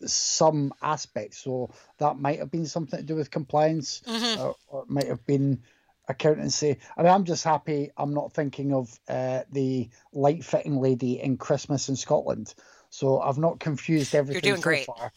[0.06, 1.40] some aspects.
[1.40, 4.40] So that might have been something to do with compliance, Mhm.
[4.40, 5.64] or, or it might have been
[6.08, 6.80] accountancy.
[6.98, 11.38] I mean, I'm just happy I'm not thinking of uh, the light fitting lady in
[11.38, 12.54] Christmas in Scotland.
[12.90, 14.86] So I've not confused everything doing so great.
[14.86, 15.12] far.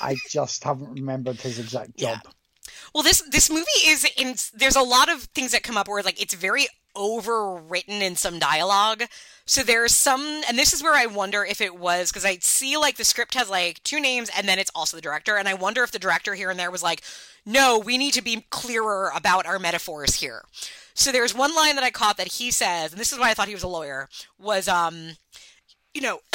[0.00, 2.20] I just haven't remembered his exact Yeah.
[2.94, 4.34] Well, this this movie is in.
[4.54, 8.38] There's a lot of things that come up where like it's very overwritten in some
[8.38, 9.04] dialogue.
[9.46, 12.76] So there's some, and this is where I wonder if it was because I see
[12.76, 15.54] like the script has like two names and then it's also the director, and I
[15.54, 17.02] wonder if the director here and there was like,
[17.46, 20.42] no, we need to be clearer about our metaphors here.
[20.94, 23.34] So there's one line that I caught that he says, and this is why I
[23.34, 25.16] thought he was a lawyer, was um
[25.94, 26.20] you know,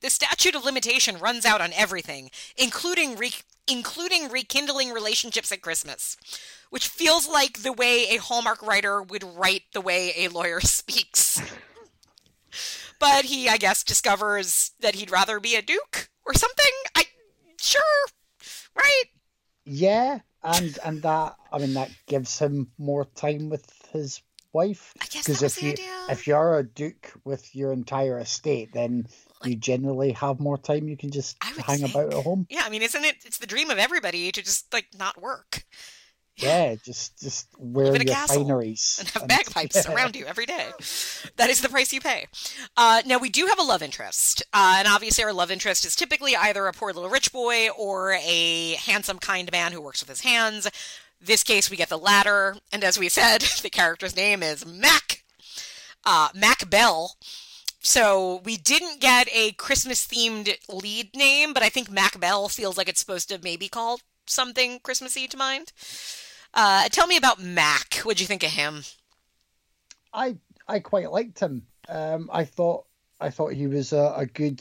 [0.00, 3.32] the statute of limitation runs out on everything, including re-
[3.68, 6.16] including rekindling relationships at Christmas,
[6.70, 11.40] which feels like the way a Hallmark writer would write the way a lawyer speaks.
[12.98, 16.72] but he, I guess, discovers that he'd rather be a duke or something.
[16.94, 17.04] I
[17.60, 18.06] sure,
[18.74, 19.04] right?
[19.64, 24.20] Yeah, and and that I mean that gives him more time with his
[24.52, 24.94] wife.
[25.00, 26.06] I guess Because that was if the you idea.
[26.10, 29.06] if you're a duke with your entire estate, then
[29.46, 30.88] you generally have more time.
[30.88, 32.46] You can just hang about at home.
[32.50, 33.16] Yeah, I mean, isn't it?
[33.24, 35.64] It's the dream of everybody to just like not work
[36.36, 40.44] Yeah, just just wear in a your castle fineries and have bagpipes around you every
[40.44, 40.68] day.
[41.36, 42.26] That is the price you pay.
[42.76, 45.96] Uh, now we do have a love interest, uh, and obviously our love interest is
[45.96, 50.10] typically either a poor little rich boy or a handsome, kind man who works with
[50.10, 50.68] his hands.
[51.18, 55.24] This case, we get the latter, and as we said, the character's name is Mac.
[56.04, 57.16] Uh, Mac Bell.
[57.86, 62.76] So we didn't get a Christmas themed lead name, but I think Mac Bell feels
[62.76, 65.72] like it's supposed to maybe call something Christmassy to mind.
[66.52, 67.94] Uh, tell me about Mac.
[67.98, 68.82] What'd you think of him?
[70.12, 71.68] I I quite liked him.
[71.88, 72.86] Um, I thought
[73.20, 74.60] I thought he was a, a good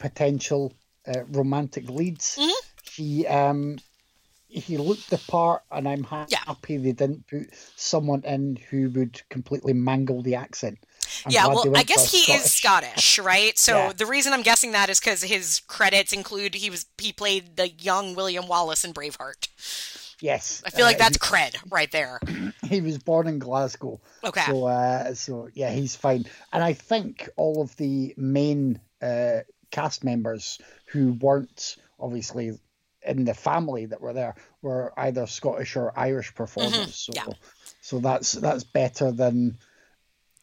[0.00, 0.72] potential
[1.06, 2.18] uh, romantic lead.
[2.18, 2.50] Mhm.
[2.82, 3.78] He um
[4.48, 6.42] he looked the part, and I'm ha- Yeah.
[6.44, 10.78] happy they didn't put someone in who would completely mangle the accent.
[11.24, 13.58] I'm yeah, well, I guess he is Scottish, right?
[13.58, 13.92] So Yeah.
[13.92, 17.68] the reason I'm guessing that is because his credits include he was he played the
[17.68, 19.48] young William Wallace in Braveheart.
[20.20, 22.18] Yes, I feel like uh, that's cred right there.
[22.26, 24.00] he, he was born in Glasgow.
[24.24, 24.44] Okay.
[24.46, 26.24] So, uh, so yeah, he's fine.
[26.52, 29.40] And I think all of the main uh,
[29.70, 32.58] cast members who weren't obviously
[33.02, 36.96] in the family that were there were either Scottish or Irish performers.
[36.96, 37.26] So, yeah.
[37.80, 39.58] so that's that's better than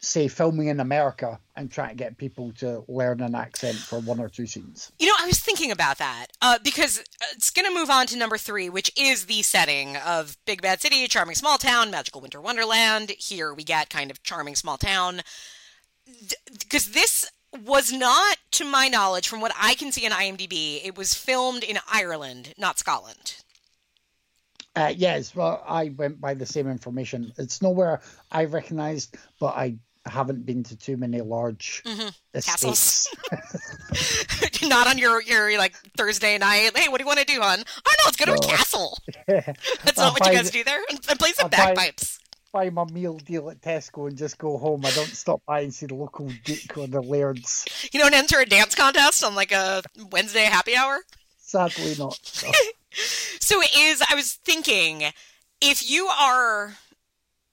[0.04, 4.20] say filming in America and trying to get people to learn an accent for one
[4.20, 4.92] or two scenes.
[4.98, 8.16] You know, I was thinking about that uh, because it's going to move on to
[8.16, 12.40] number three, which is the setting of Big Bad City, Charming Small Town, Magical Winter
[12.40, 13.10] Wonderland.
[13.18, 15.22] Here we get kind of Charming Small Town.
[16.58, 17.30] Because this
[17.64, 21.62] was not, to my knowledge, from what I can see in IMDb, it was filmed
[21.62, 23.36] in Ireland, not Scotland.
[24.76, 27.32] Uh, yes, well, I went by the same information.
[27.38, 28.00] It's nowhere
[28.32, 32.08] I recognised, but I haven't been to too many large Mm-hmm.
[32.40, 33.08] Castles.
[34.68, 36.70] not on your, your like Thursday night.
[36.76, 37.60] Hey, what do you want to do, hon?
[37.60, 38.98] Oh no, let's go to a castle.
[39.26, 40.80] That's I'll not what you guys do there.
[40.90, 42.18] And, and play some I'll buy- bagpipes.
[42.52, 44.84] Buy my meal deal at Tesco and just go home.
[44.86, 47.64] I don't stop by and see the local Duke or the Lairds.
[47.92, 51.00] You don't enter a dance contest on like a Wednesday happy hour?
[51.38, 52.18] Sadly, not.
[52.44, 52.50] No.
[53.40, 55.02] So it is, I was thinking,
[55.60, 56.74] if you are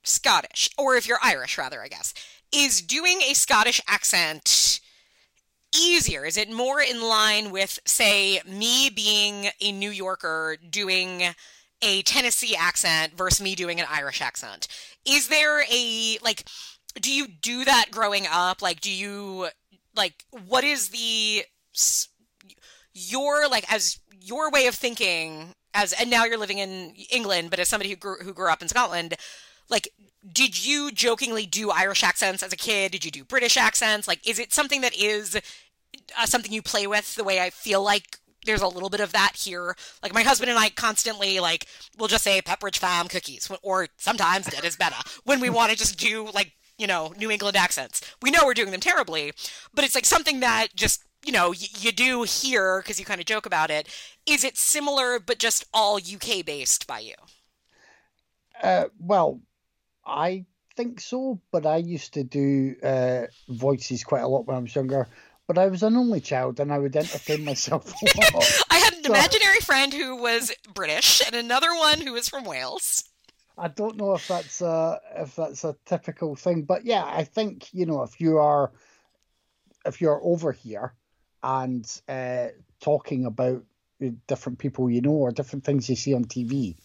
[0.03, 2.13] Scottish, or if you're Irish, rather, I guess,
[2.53, 4.79] is doing a Scottish accent
[5.75, 6.25] easier?
[6.25, 11.23] Is it more in line with, say, me being a New Yorker doing
[11.81, 14.67] a Tennessee accent versus me doing an Irish accent?
[15.05, 16.43] Is there a, like,
[16.99, 18.61] do you do that growing up?
[18.61, 19.47] Like, do you,
[19.95, 21.43] like, what is the,
[22.93, 27.59] your, like, as your way of thinking as and now you're living in England, but
[27.59, 29.15] as somebody who grew who grew up in Scotland,
[29.71, 29.89] like
[30.31, 32.91] did you jokingly do Irish accents as a kid?
[32.91, 34.07] Did you do British accents?
[34.07, 35.35] Like is it something that is
[36.17, 39.11] uh, something you play with the way I feel like there's a little bit of
[39.11, 39.75] that here.
[40.01, 44.47] Like my husband and I constantly like we'll just say Pepperidge Farm cookies or sometimes
[44.47, 48.01] Dead is better when we want to just do like you know New England accents.
[48.21, 49.31] We know we're doing them terribly,
[49.73, 53.21] but it's like something that just you know y- you do here because you kind
[53.21, 53.87] of joke about it.
[54.25, 57.15] Is it similar but just all UK based by you?
[58.61, 59.41] Uh, well,
[60.05, 64.59] I think so, but I used to do uh, voices quite a lot when I
[64.59, 65.07] was younger.
[65.47, 68.61] But I was an only child, and I would entertain myself a lot.
[68.69, 72.45] I had an So- imaginary friend who was British and another one who was from
[72.45, 73.03] Wales.
[73.57, 77.67] I don't know if that's a if that's a typical thing, but yeah, I think
[77.73, 78.71] you know if you are
[79.85, 80.93] if you're over here
[81.43, 82.47] and uh,
[82.79, 83.63] talking about
[84.27, 86.77] different people you know or different things you see on TV,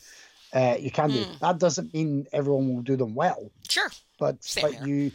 [0.57, 1.25] uh, you can do.
[1.41, 3.91] That doesn't mean everyone will do them well, Sure.
[4.19, 4.87] but Same but here.
[4.87, 5.13] you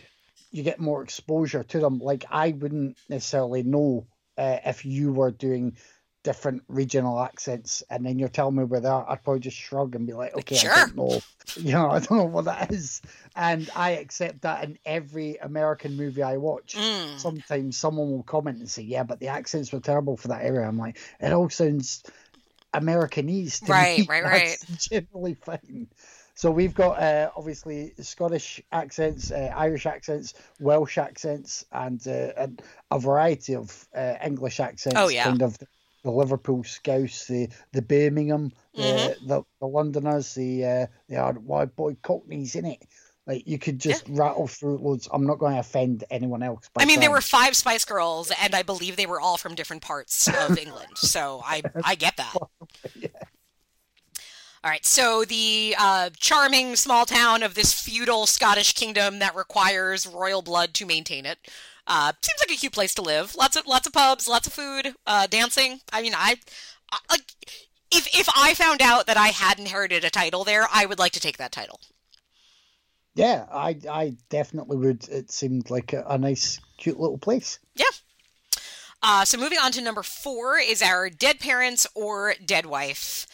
[0.51, 1.99] you get more exposure to them.
[1.99, 4.05] Like I wouldn't necessarily know
[4.37, 5.77] uh, if you were doing
[6.23, 9.09] different regional accents, and then you're telling me where they are.
[9.09, 10.75] I'd probably just shrug and be like, okay, I Sure.
[10.75, 11.21] don't know.
[11.57, 13.01] You know, I don't know what that is,
[13.35, 16.75] and I accept that in every American movie I watch.
[16.77, 17.19] Mm.
[17.19, 20.65] Sometimes someone will comment and say, "Yeah, but the accents were terrible for that area."
[20.65, 22.03] I'm like, it all sounds
[22.73, 23.59] Americanese.
[23.65, 25.87] To Right, right, That's Generally fine.
[26.33, 32.61] So we've got uh, obviously Scottish accents, uh, Irish accents, Welsh accents, and, uh, and
[32.89, 34.97] a variety of uh, English accents.
[34.97, 35.25] Oh, yeah.
[35.25, 35.57] Kind of
[36.03, 39.27] the Liverpool Scouse, the the Birmingham, the Mm-hmm.
[39.27, 42.81] the, the Londoners, the uh, the hard white boy Cockneys in it.
[43.27, 45.07] Like you could just rattle through loads.
[45.11, 46.69] I'm not going to offend anyone else.
[46.73, 49.53] By I mean, there were five Spice Girls, and I believe they were all from
[49.53, 50.97] different parts of England.
[50.97, 52.35] So I, I get that.
[54.63, 60.05] All right, so the uh, charming small town of this feudal Scottish kingdom that requires
[60.05, 61.39] royal blood to maintain it
[61.87, 63.35] uh, seems like a cute place to live.
[63.35, 65.81] Lots of lots of pubs, lots of food, uh, dancing.
[65.91, 66.35] I mean, I,
[66.91, 67.33] I like
[67.91, 71.11] if if I found out that I had inherited a title there, I would like
[71.13, 71.79] to take that title.
[73.15, 75.07] Yeah, I I definitely would.
[75.09, 77.59] It seemed like a, a nice, cute little place.
[77.75, 77.85] Yeah.
[79.03, 83.25] Uh, so moving on to number four is our dead parents or dead wife.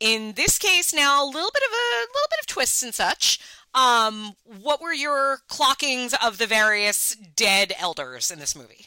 [0.00, 3.38] In this case, now a little bit of a little bit of twists and such.
[3.74, 8.86] Um, what were your clockings of the various dead elders in this movie?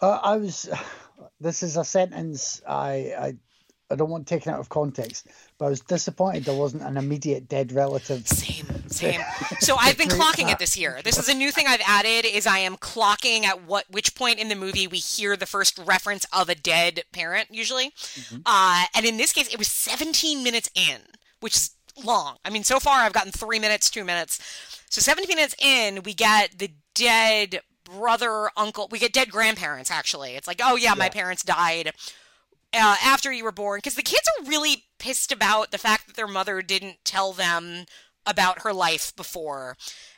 [0.00, 0.68] Uh, I was.
[1.40, 3.34] This is a sentence I I
[3.90, 7.48] I don't want taken out of context, but I was disappointed there wasn't an immediate
[7.48, 8.28] dead relative.
[8.28, 9.20] Same, same.
[9.60, 11.00] So I've been clocking it this year.
[11.02, 12.26] This is a new thing I've added.
[12.26, 15.78] Is I am clocking at what which point in the movie we hear the first
[15.78, 17.92] reference of a dead parent, usually.
[18.44, 21.00] Uh, and in this case, it was 17 minutes in,
[21.40, 21.70] which is
[22.04, 22.36] long.
[22.44, 24.38] I mean, so far I've gotten three minutes, two minutes.
[24.90, 28.88] So 17 minutes in, we get the dead brother, uncle.
[28.90, 29.90] We get dead grandparents.
[29.90, 31.92] Actually, it's like, oh yeah, my parents died
[32.74, 36.16] uh, after you were born because the kids are really pissed about the fact that
[36.16, 37.86] their mother didn't tell them
[38.26, 39.76] about her life before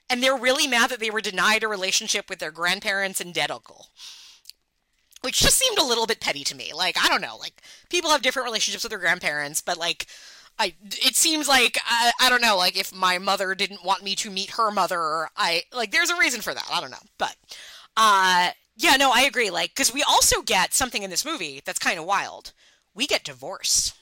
[0.08, 3.50] and they're really mad that they were denied a relationship with their grandparents and dead
[3.50, 3.88] uncle
[5.22, 6.72] which just seemed a little bit petty to me.
[6.74, 10.06] Like, I don't know, like people have different relationships with their grandparents, but like
[10.58, 14.14] I it seems like I, I don't know, like if my mother didn't want me
[14.16, 16.68] to meet her mother, I like there's a reason for that.
[16.72, 16.96] I don't know.
[17.18, 17.36] But
[17.96, 18.50] uh
[18.82, 21.98] yeah, no, I agree like cuz we also get something in this movie that's kind
[21.98, 22.52] of wild.
[22.94, 23.92] We get divorce.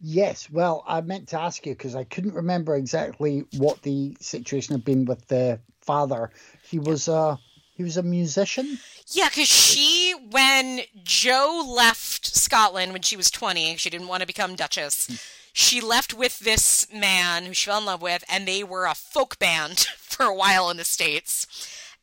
[0.00, 4.74] Yes, well, I meant to ask you because I couldn't remember exactly what the situation
[4.74, 6.30] had been with the father.
[6.62, 7.38] He was a
[7.80, 8.78] he was a musician.
[9.06, 14.26] Yeah, because she, when Joe left Scotland when she was 20, she didn't want to
[14.26, 15.06] become Duchess.
[15.06, 15.14] Hmm.
[15.54, 18.94] She left with this man who she fell in love with, and they were a
[18.94, 21.46] folk band for a while in the States.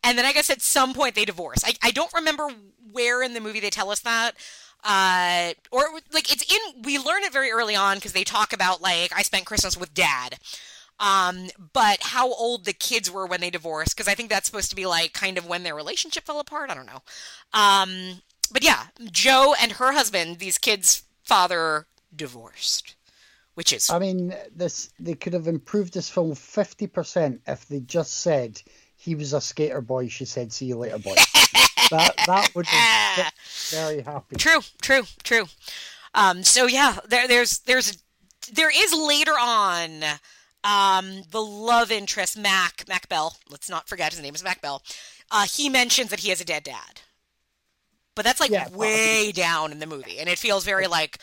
[0.04, 1.64] And then I guess at some point they divorce.
[1.66, 2.48] I, I don't remember
[2.92, 4.32] where in the movie they tell us that.
[4.84, 5.84] Uh, or
[6.14, 9.22] like it's in, we learn it very early on because they talk about like, I
[9.24, 10.38] spent Christmas with dad.
[11.00, 14.72] Um, but how old the kids were when they divorced, because I think that's supposed
[14.72, 16.72] to be like kind of when their relationship fell apart.
[16.72, 17.02] I don't know.
[17.54, 18.22] Um,
[18.52, 21.86] but yeah, Joe and her husband, these kids' father,
[22.16, 22.96] divorced,
[23.54, 23.90] which is.
[23.92, 28.60] I mean, this they could have improved this film fifty percent if they just said
[29.08, 30.10] he was a skater boy.
[30.10, 31.16] She said, "See you later, boy."
[31.92, 33.24] that that would be
[33.72, 34.36] very happy.
[34.36, 35.46] True, true, true.
[36.14, 37.98] Um, so yeah, there, there's there's
[38.52, 40.04] there is later on
[40.64, 44.84] um, the love interest, Mac, Mac Bell, let's not forget his name is Mac Bell,
[45.32, 47.02] uh, he mentions that he has a dead dad.
[48.14, 50.20] But that's like Yeah, way down in the movie.
[50.20, 51.20] And it feels very like,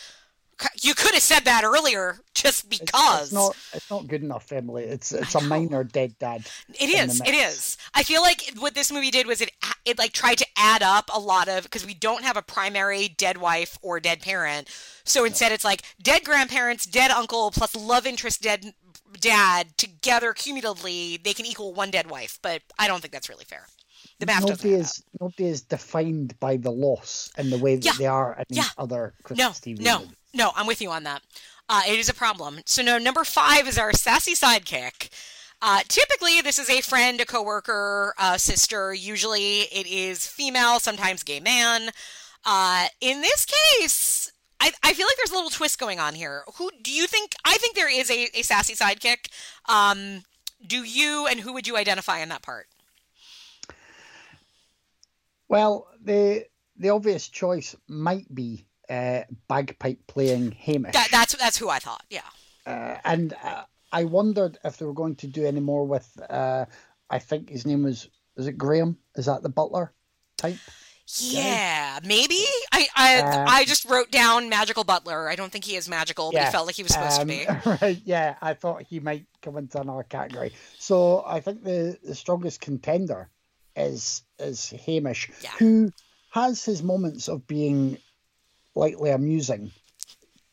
[0.82, 3.22] you could have said that earlier just because.
[3.24, 4.84] it's not it's not good enough, Emily.
[4.84, 6.46] It's it's a minor dead dad.
[6.80, 7.20] It is.
[7.20, 7.76] It is.
[7.94, 9.50] I feel like what this movie did was it
[9.84, 13.08] it like tried to add up a lot of because we don't have a primary
[13.08, 14.68] dead wife or dead parent.
[15.04, 18.74] So instead, it's like dead grandparents, dead uncle, plus love interest dead
[19.20, 22.38] dad together cumulatively they can equal one dead wife.
[22.42, 23.66] But I don't think that's really fair.
[24.20, 27.92] The math Nobody is nobody is defined by the loss in the way that Yeah.
[27.98, 28.68] they are in Yeah.
[28.78, 30.16] other No, Christmas TV no, movies.
[30.34, 30.52] No.
[30.54, 31.22] I'm with you on that.
[31.68, 32.60] Uh, it is a problem.
[32.66, 35.08] So no, number five is our sassy sidekick.
[35.62, 38.92] Uh, typically, this is a friend, a coworker, a sister.
[38.92, 41.90] Usually, it is female, sometimes gay man.
[42.44, 44.30] Uh, in this case,
[44.60, 46.44] I, I feel like there's a little twist going on here.
[46.56, 47.34] Who do you think?
[47.44, 49.28] I think there is a, a sassy sidekick.
[49.66, 50.24] Um,
[50.66, 52.66] do you, and who would you identify in that part?
[55.48, 61.68] Well, the the obvious choice might be uh, bagpipe playing Hamish, That, that's that's who
[61.68, 62.02] I thought.
[62.10, 62.20] Yeah.
[62.66, 66.08] uh, and uh, I wondered if they were going to do any more with.
[66.28, 66.66] Uh,
[67.10, 68.98] I think his name was is it Graham?
[69.16, 69.92] Is that the butler
[70.36, 70.56] type?
[71.06, 72.42] Yeah, maybe.
[72.72, 75.28] I I, Uh, I just wrote down magical butler.
[75.28, 77.34] I don't think he is magical, but he felt like he was supposed um, to
[77.34, 77.46] be.
[77.82, 80.52] Right, yeah, I thought he might come into another category.
[80.78, 83.28] So I think the, the strongest contender
[83.76, 85.50] is is Hamish, Yeah.
[85.58, 85.92] who
[86.30, 87.98] has his moments of being
[88.74, 89.70] lightly amusing,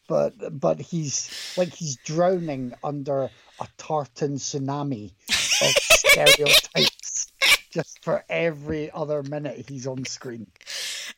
[0.07, 7.27] but but he's like he's drowning under a tartan tsunami of stereotypes.
[7.71, 10.47] Just for every other minute he's on screen.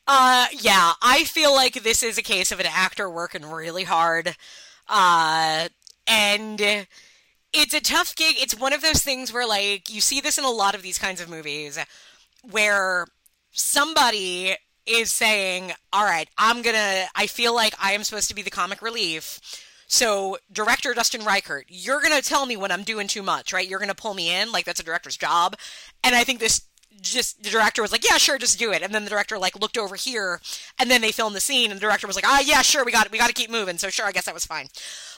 [0.06, 4.36] Uh, yeah, I feel like this is a case of an actor working really hard.
[4.88, 5.68] Uh,
[6.06, 6.86] and
[7.52, 8.36] it's a tough gig.
[8.38, 10.98] It's one of those things where, like, you see this in a lot of these
[10.98, 11.78] kinds of movies
[12.50, 13.06] where
[13.52, 14.54] somebody
[14.86, 18.50] is saying, All right, I'm gonna, I feel like I am supposed to be the
[18.50, 19.40] comic relief.
[19.86, 23.68] So, director Dustin Rikert, you're going to tell me when I'm doing too much, right?
[23.68, 24.50] You're going to pull me in.
[24.50, 25.56] Like, that's a director's job.
[26.02, 26.62] And I think this
[27.00, 28.82] just, the director was like, yeah, sure, just do it.
[28.82, 30.40] And then the director, like, looked over here
[30.78, 32.92] and then they filmed the scene and the director was like, ah, yeah, sure, we
[32.92, 33.12] got it.
[33.12, 33.78] We got to keep moving.
[33.78, 34.68] So, sure, I guess that was fine.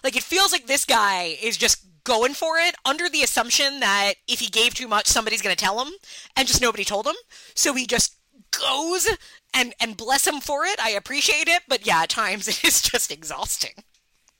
[0.02, 4.14] Like, it feels like this guy is just going for it under the assumption that
[4.28, 5.92] if he gave too much, somebody's going to tell him
[6.36, 7.16] and just nobody told him.
[7.54, 8.16] So he just
[8.58, 9.08] goes
[9.54, 10.78] and, and bless him for it.
[10.80, 11.62] I appreciate it.
[11.68, 13.74] But yeah, at times it is just exhausting.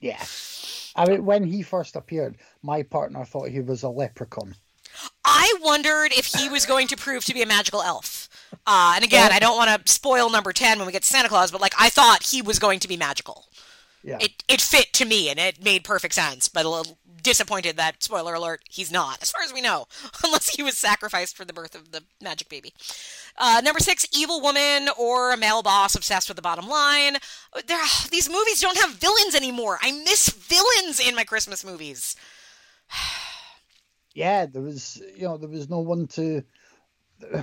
[0.01, 0.23] Yeah.
[0.95, 4.55] I mean, when he first appeared, my partner thought he was a leprechaun.
[5.25, 8.29] I wondered if he was going to prove to be a magical elf.
[8.67, 11.29] Uh, and again, I don't want to spoil number 10 when we get to Santa
[11.29, 13.47] Claus, but like I thought he was going to be magical.
[14.03, 14.19] Yeah.
[14.21, 16.97] It it fit to me and it made perfect sense, but a little
[17.27, 19.87] disappointed that spoiler alert, he's not, as far as we know,
[20.25, 22.73] unless he was sacrificed for the birth of the magic baby.
[23.37, 27.17] Uh, number six, evil woman or a male boss obsessed with the bottom line.
[27.67, 29.79] There, these movies don't have villains anymore.
[29.83, 32.15] I miss villains in my Christmas movies.
[34.15, 36.45] yeah, there was you know there was no one to.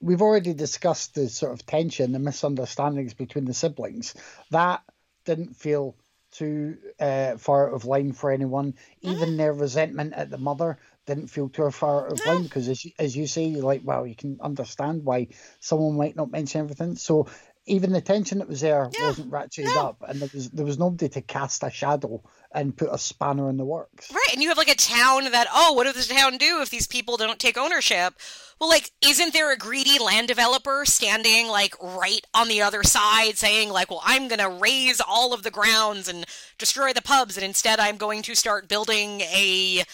[0.00, 4.14] We've already discussed the sort of tension, the misunderstandings between the siblings.
[4.52, 4.82] That
[5.24, 5.96] didn't feel
[6.30, 8.74] too uh, far out of line for anyone.
[9.00, 12.84] Even their resentment at the mother didn't feel too far out of line because, as
[12.84, 15.28] you, as you say, you're like, well, you can understand why
[15.60, 16.96] someone might not mention everything.
[16.96, 17.28] So
[17.68, 19.80] even the tension that was there Yeah, wasn't ratcheted no.
[19.80, 23.50] up, and there was there was nobody to cast a shadow and put a spanner
[23.50, 24.10] in the works.
[24.10, 26.70] Right, and you have like a town that, oh, what does the town do if
[26.70, 28.14] these people don't take ownership?
[28.58, 33.36] Well, like, isn't there a greedy land developer standing like right on the other side
[33.36, 36.24] saying, like, well, I'm going to raise all of the grounds and
[36.56, 39.84] destroy the pubs, and instead I'm going to start building a,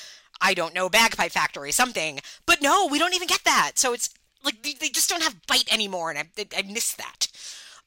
[0.41, 2.20] I don't know, bagpipe factory, something.
[2.47, 3.72] But no, we don't even get that.
[3.75, 4.14] So it's
[4.45, 7.27] like they, they just don't have bite anymore, and I, I miss that.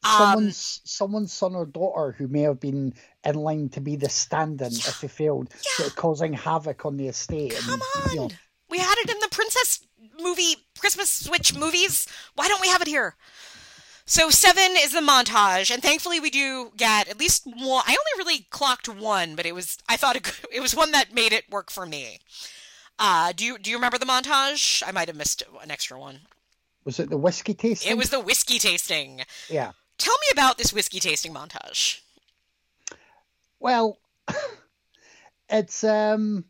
[0.07, 2.93] Um, Someone's someone's son or daughter who may have been
[3.25, 7.07] in line to be the stand-in if they failed, sort of causing havoc on the
[7.07, 7.55] estate.
[7.55, 8.31] Come and, you know, on.
[8.69, 9.85] We had it in the Princess
[10.21, 12.07] movie, Christmas Switch movies.
[12.35, 13.15] Why don't we have it here?
[14.05, 17.83] So seven is the montage, and thankfully we do get at least one.
[17.85, 21.13] I only really clocked one, but it was I thought it, it was one that
[21.13, 22.19] made it work for me.
[22.99, 24.81] Uh, do you do you remember the montage?
[24.87, 26.19] I might have missed an extra one.
[26.85, 27.91] was it the whiskey tasting?
[27.91, 29.21] It was the whiskey tasting.
[29.49, 29.71] yeah.
[29.97, 32.01] Tell me about this whiskey tasting montage.
[33.59, 33.97] Well,
[35.49, 36.45] it's um,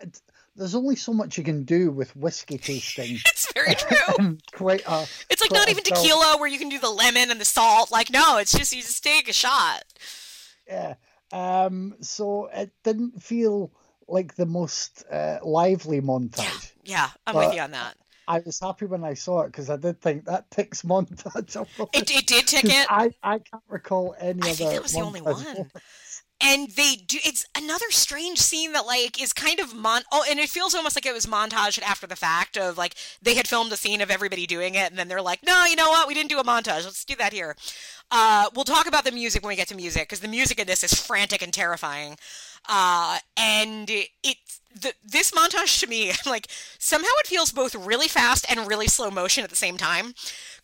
[0.00, 0.20] it's,
[0.56, 3.18] there's only so much you can do with whiskey tasting.
[3.26, 3.74] It's very
[4.16, 4.38] true.
[4.52, 5.06] quite a.
[5.30, 5.96] It's like not even film.
[6.02, 7.90] tequila where you can do the lemon and the salt.
[7.90, 9.84] Like no, it's just you just take a shot.
[10.66, 10.94] Yeah.
[11.32, 11.94] Um.
[12.00, 13.70] So it didn't feel
[14.08, 16.72] like the most uh, lively montage.
[16.84, 17.94] Yeah, I'm But- with you on that.
[18.28, 21.56] I was happy when I saw it because I did think that ticks montage.
[21.94, 22.86] It, it did tick it.
[22.90, 24.54] I, I can't recall any I other.
[24.54, 25.70] think that was the only one.
[26.40, 27.18] And they do.
[27.24, 30.02] It's another strange scene that like is kind of mon.
[30.12, 33.34] Oh, and it feels almost like it was montaged after the fact of like they
[33.34, 35.90] had filmed a scene of everybody doing it, and then they're like, no, you know
[35.90, 36.06] what?
[36.06, 36.84] We didn't do a montage.
[36.84, 37.56] Let's do that here.
[38.10, 40.66] Uh, we'll talk about the music when we get to music because the music in
[40.66, 42.16] this is frantic and terrifying.
[42.68, 44.36] Uh, and it, it
[44.80, 49.10] the, this montage to me, like somehow it feels both really fast and really slow
[49.10, 50.14] motion at the same time.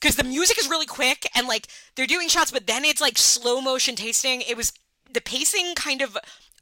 [0.00, 3.18] Because the music is really quick and like they're doing shots, but then it's like
[3.18, 4.42] slow motion tasting.
[4.42, 4.72] It was
[5.14, 6.16] the pacing kind of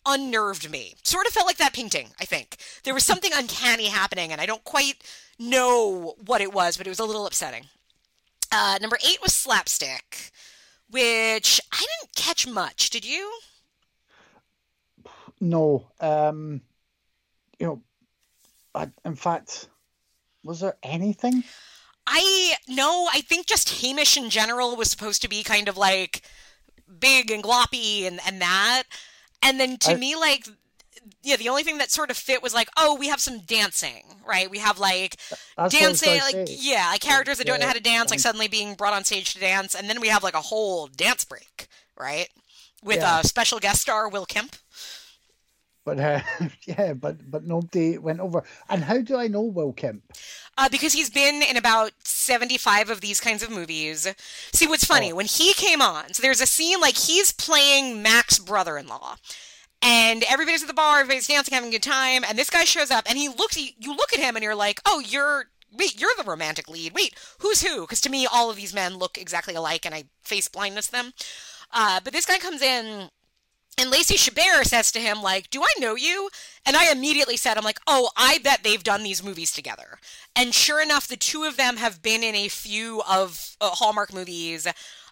[0.06, 0.94] unnerved me.
[1.02, 2.56] Sort of felt like that painting, I think.
[2.84, 5.02] There was something uncanny happening, and I don't quite
[5.38, 7.64] know what it was, but it was a little upsetting.
[8.50, 10.30] Uh, number eight was Slapstick,
[10.90, 12.90] which I didn't catch much.
[12.90, 13.32] Did you?
[15.40, 15.88] No.
[16.00, 16.60] Um.
[17.58, 17.82] You know,
[18.74, 19.68] I, in fact,
[20.44, 21.44] was there anything?
[22.06, 26.22] I no, I think just Hamish in general was supposed to be kind of like
[26.98, 28.84] big and gloppy and and that.
[29.42, 30.46] And then to I- me like
[31.24, 34.04] yeah, the only thing that sort of fit was like, oh, we have some dancing,
[34.24, 34.48] right?
[34.48, 36.56] We have like That's what I was dancing, like say.
[36.60, 39.34] yeah, like characters that don't know how to dance, like suddenly being brought on stage
[39.34, 41.66] to dance, and then we have like a whole dance break,
[41.98, 42.28] right?
[42.84, 43.18] With Yeah.
[43.20, 44.54] a special guest star Will Kemp.
[45.84, 46.20] But uh,
[46.66, 48.44] yeah, but but nobody went over.
[48.68, 50.04] And how do I know Will Kemp?
[50.58, 54.06] Uh, because he's been in about 75 of these kinds of movies.
[54.52, 55.16] See, what's funny, Oh.
[55.16, 59.16] when he came on, so there's a scene like he's playing Mac's brother in law.
[59.80, 62.90] And everybody's at the bar, everybody's dancing, having a good time, and this guy shows
[62.90, 66.10] up, and he looks, you look at him, and you're like, oh, you're, wait, you're
[66.18, 66.92] the romantic lead.
[66.94, 67.80] Wait, who's who?
[67.80, 71.14] Because to me, all of these men look exactly alike, and I face blindness them.
[71.72, 73.08] Uh, but this guy comes in,
[73.78, 76.28] and Lacey Chabert says to him, like, do I know you?
[76.66, 79.98] And I immediately said, I'm like, oh, I bet they've done these movies together.
[80.36, 84.12] And sure enough, the two of them have been in a few of uh, Hallmark
[84.12, 84.66] movies.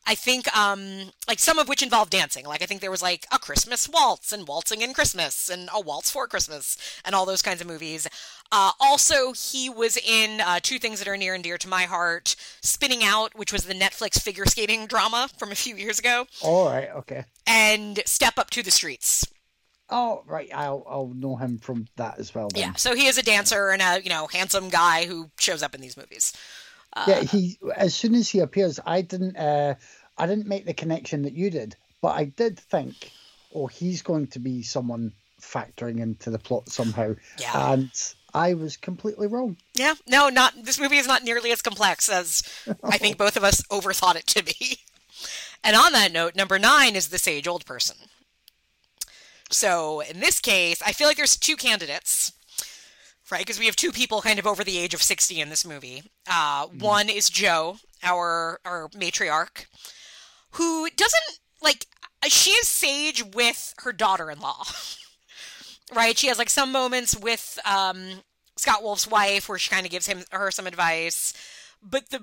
[0.07, 2.45] I think, um, like some of which involve dancing.
[2.47, 5.81] Like I think there was like a Christmas waltz and waltzing in Christmas and a
[5.81, 8.09] waltz for Christmas and all those kinds of movies.
[8.51, 11.83] Uh, also, he was in uh, two things that are near and dear to my
[11.85, 16.27] heart: Spinning Out, which was the Netflix figure skating drama from a few years ago,
[16.43, 17.25] All right, okay.
[17.47, 19.25] and Step Up to the Streets.
[19.93, 20.49] Oh, right.
[20.55, 22.49] I'll I'll know him from that as well.
[22.49, 22.63] Then.
[22.63, 25.75] Yeah, so he is a dancer and a you know handsome guy who shows up
[25.75, 26.33] in these movies.
[27.07, 27.23] Yeah.
[27.23, 29.75] He as soon as he appears, I didn't uh
[30.19, 33.11] I didn't make the connection that you did, but I did think,
[33.55, 37.15] oh, he's going to be someone factoring into the plot somehow.
[37.39, 37.73] Yeah.
[37.73, 37.91] And
[38.35, 39.57] I was completely wrong.
[39.75, 42.43] Yeah, no, not this movie is not nearly as complex as
[42.85, 44.79] I think both of us overthought it to be.
[45.63, 47.97] And on that note, number nine is the sage old person.
[49.51, 52.33] So in this case, I feel like there's two candidates,
[53.31, 53.41] right?
[53.41, 56.03] Because we have two people kind of over the age of sixty in this movie.
[56.31, 59.67] Uh, One is Joe, our our matriarch,
[60.53, 61.87] who doesn't like.
[62.27, 64.65] She is sage with her daughter-in-law,
[65.95, 66.19] right?
[66.19, 68.23] She has like some moments with um,
[68.57, 71.33] Scott Wolf's wife where she kind of gives him her some advice,
[71.83, 72.21] but the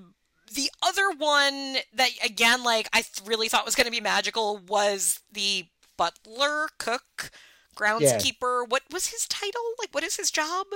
[0.53, 4.59] the other one that again like I th- really thought was going to be magical
[4.67, 5.65] was the
[5.97, 7.31] butler, cook,
[7.77, 8.67] groundskeeper.
[8.67, 9.61] What was his title?
[9.79, 10.67] Like what is his job?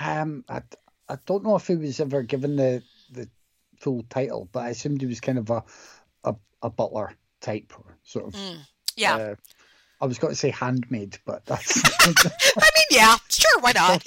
[0.00, 0.62] Um, I,
[1.08, 3.28] I don't know if he was ever given the the
[3.78, 5.62] full title, but I assumed he was kind of a
[6.24, 7.72] a, a butler type,
[8.02, 8.36] sort of.
[8.96, 9.16] Yeah.
[9.16, 9.34] Uh,
[10.04, 11.80] I was going to say handmade, but that's.
[12.06, 14.06] I mean, yeah, sure, why not?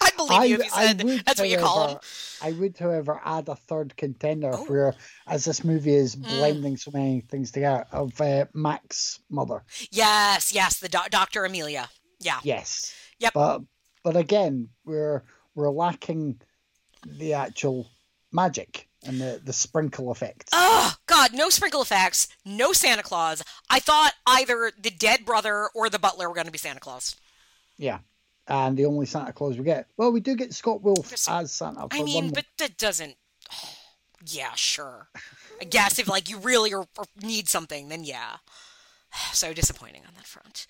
[0.00, 2.00] I'd believe you if you said would, that's what you call however- them.
[2.42, 4.64] I would, however, add a third contender Oh.
[4.64, 4.94] where,
[5.28, 6.22] as this movie is Mm.
[6.28, 9.62] blending so many things together, of uh, Mac's mother.
[9.92, 11.44] Yes, yes, the doc Dr.
[11.44, 11.88] Amelia.
[12.18, 12.40] Yeah.
[12.42, 12.92] Yes.
[13.20, 13.32] Yep.
[13.34, 13.62] But
[14.02, 15.22] but again, we're
[15.54, 16.40] we're lacking
[17.06, 17.88] the actual
[18.32, 20.48] magic and the, the sprinkle effect.
[20.52, 23.42] Oh, God, no sprinkle effects, no Santa Claus.
[23.68, 27.16] I thought either the dead brother or the butler were going to be Santa Claus.
[27.76, 27.98] Yeah.
[28.46, 29.88] And the only Santa Claus we get.
[29.96, 33.16] Well, we do get Scott Wolf as Santa I mean, but that doesn't.
[34.26, 35.08] Yeah, sure.
[35.60, 36.84] I guess if like you really are,
[37.22, 38.38] need something, then yeah.
[39.32, 40.66] So disappointing on that front.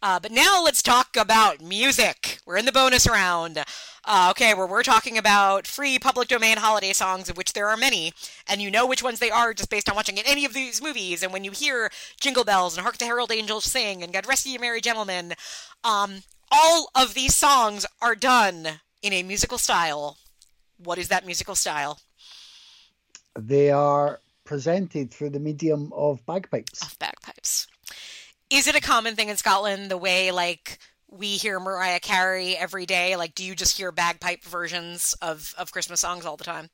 [0.00, 2.38] Uh, but now let's talk about music.
[2.46, 3.64] We're in the bonus round.
[4.04, 7.76] Uh, okay, where we're talking about free public domain holiday songs, of which there are
[7.76, 8.12] many,
[8.48, 11.22] and you know which ones they are just based on watching any of these movies.
[11.22, 11.90] And when you hear
[12.20, 15.34] Jingle Bells and Hark the Herald Angels Sing and God Rest Ye Merry Gentlemen,
[15.82, 20.16] um, all of these songs are done in a musical style.
[20.78, 21.98] What is that musical style?
[23.36, 26.82] They are presented through the medium of bagpipes.
[26.82, 27.66] of bagpipes.
[28.50, 30.78] Is it a common thing in Scotland the way like
[31.10, 33.16] we hear Mariah Carey every day?
[33.16, 36.70] Like, do you just hear bagpipe versions of, of Christmas songs all the time?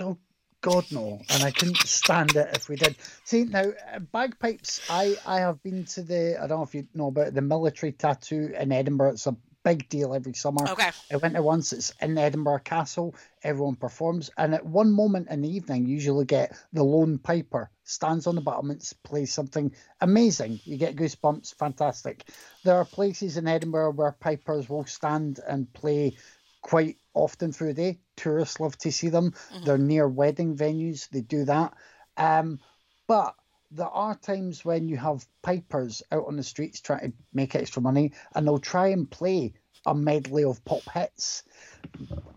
[0.00, 0.18] Oh
[0.60, 1.20] God, no!
[1.28, 2.96] And I couldn't stand it if we did.
[3.24, 4.80] See now, uh, bagpipes.
[4.88, 6.38] I I have been to the.
[6.42, 9.10] I don't know if you know about the military tattoo in Edinburgh.
[9.10, 10.68] It's a big deal every summer.
[10.68, 10.90] Okay.
[11.10, 11.72] I went there once.
[11.72, 13.14] It's in Edinburgh Castle.
[13.42, 17.70] Everyone performs, and at one moment in the evening, you usually get the lone piper
[17.84, 20.60] stands on the battlements, plays something amazing.
[20.64, 21.54] You get goosebumps.
[21.56, 22.28] Fantastic.
[22.64, 26.16] There are places in Edinburgh where pipers will stand and play
[26.62, 27.98] quite often through the day.
[28.16, 29.34] Tourists love to see them.
[29.64, 31.08] They're near wedding venues.
[31.10, 31.74] They do that.
[32.16, 32.58] Um,
[33.06, 33.34] but
[33.74, 37.82] there are times when you have pipers out on the streets trying to make extra
[37.82, 39.52] money, and they'll try and play
[39.86, 41.42] a medley of pop hits.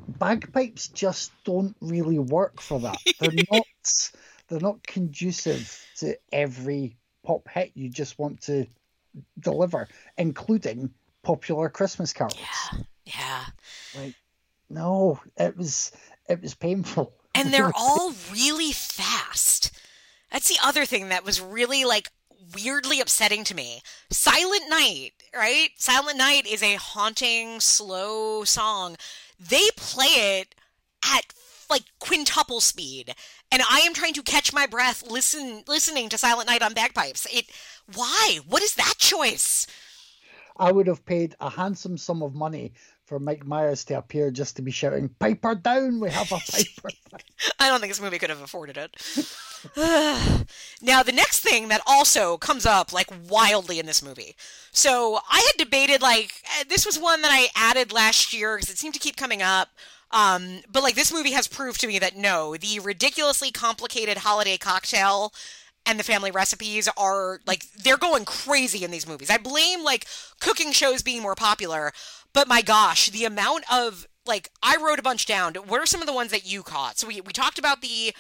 [0.07, 2.97] Bagpipes just don't really work for that.
[3.19, 3.63] They're not.
[4.47, 8.65] They're not conducive to every pop hit you just want to
[9.39, 12.38] deliver, including popular Christmas carols.
[12.39, 12.81] Yeah.
[13.05, 13.43] Yeah.
[13.95, 14.15] Like,
[14.69, 15.91] no, it was
[16.27, 17.13] it was painful.
[17.35, 19.76] And they're all really fast.
[20.38, 22.11] That's the other thing that was really like
[22.53, 23.81] weirdly upsetting to me.
[24.11, 25.69] Silent Night, right?
[25.77, 28.97] Silent Night is a haunting, slow song.
[29.39, 30.53] They play it
[31.03, 31.33] at
[31.71, 33.15] like quintuple speed.
[33.51, 37.25] And I am trying to catch my breath listen listening to Silent Night on bagpipes.
[37.33, 37.47] It
[37.95, 38.38] why?
[38.47, 39.65] What is that choice?
[40.55, 42.73] I would have paid a handsome sum of money
[43.08, 46.89] for Mike Myers to appear just to be shouting, Piper down, we have a piper.
[47.60, 48.97] I don't think this movie could have afforded it.
[50.82, 54.36] now, the next thing that also comes up like wildly in this movie.
[54.72, 58.70] So I had debated like eh, this was one that I added last year because
[58.70, 59.70] it seemed to keep coming up.
[60.12, 64.58] Um, but like this movie has proved to me that no, the ridiculously complicated holiday
[64.58, 65.34] cocktail
[65.88, 69.30] and the family recipes are like they're going crazy in these movies.
[69.30, 70.05] I blame like
[70.39, 71.93] cooking shows being more popular,
[72.38, 75.55] but my gosh, the amount of like I wrote a bunch down.
[75.55, 76.99] What are some of the ones that you caught?
[76.99, 78.13] So we we talked about the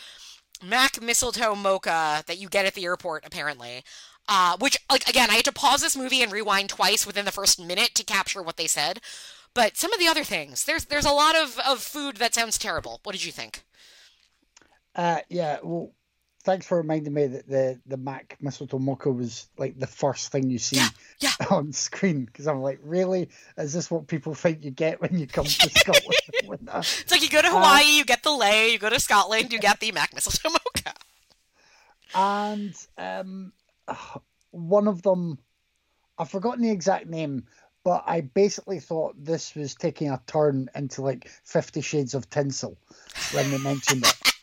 [0.63, 3.83] Mac mistletoe mocha that you get at the airport apparently.
[4.27, 7.31] Uh, which like again, I had to pause this movie and rewind twice within the
[7.31, 9.01] first minute to capture what they said.
[9.53, 12.57] But some of the other things, there's there's a lot of, of food that sounds
[12.57, 13.01] terrible.
[13.03, 13.61] What did you think?
[14.95, 15.91] uh, yeah, well,
[16.47, 20.49] thanks for reminding me that the, the Mac mistletoe mocha was like the first thing
[20.49, 20.87] you see Yeah,
[21.19, 21.31] yeah.
[21.51, 22.23] on screen.
[22.23, 23.27] Because I'm like, really?
[23.57, 26.15] Is this what people think you get when you come to Scotland?
[26.69, 28.69] Uh, It's like you go to Hawaii, you get the lei.
[28.71, 30.93] You go to Scotland, you get the Mac mistletoe mocha.
[32.15, 33.51] and um,
[34.51, 35.37] one of them,
[36.17, 37.43] I've forgotten the exact name,
[37.83, 42.77] but I basically thought this was taking a turn into like Fifty Shades of Tinsel
[43.33, 44.33] when they mentioned it.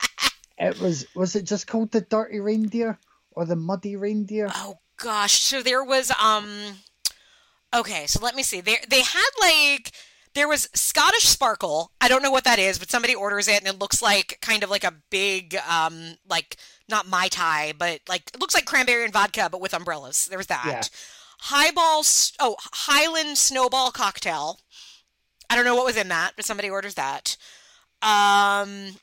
[0.57, 2.97] It was was it just called the Dirty Reindeer
[3.31, 4.49] or the Muddy Reindeer?
[4.53, 6.47] Oh gosh, so there was um
[7.73, 8.61] Okay, so let me see.
[8.61, 9.91] They they had like
[10.33, 11.91] there was Scottish Sparkle.
[11.99, 14.63] I don't know what that is, but somebody orders it and it looks like kind
[14.63, 19.03] of like a big um like not Mai Tai, but like it looks like cranberry
[19.03, 20.27] and vodka but with umbrellas.
[20.27, 20.65] There was that.
[20.65, 20.81] Yeah.
[21.39, 22.03] Highball
[22.39, 24.59] oh, Highland Snowball cocktail.
[25.49, 27.35] I don't know what was in that, but somebody orders that.
[28.01, 28.97] Um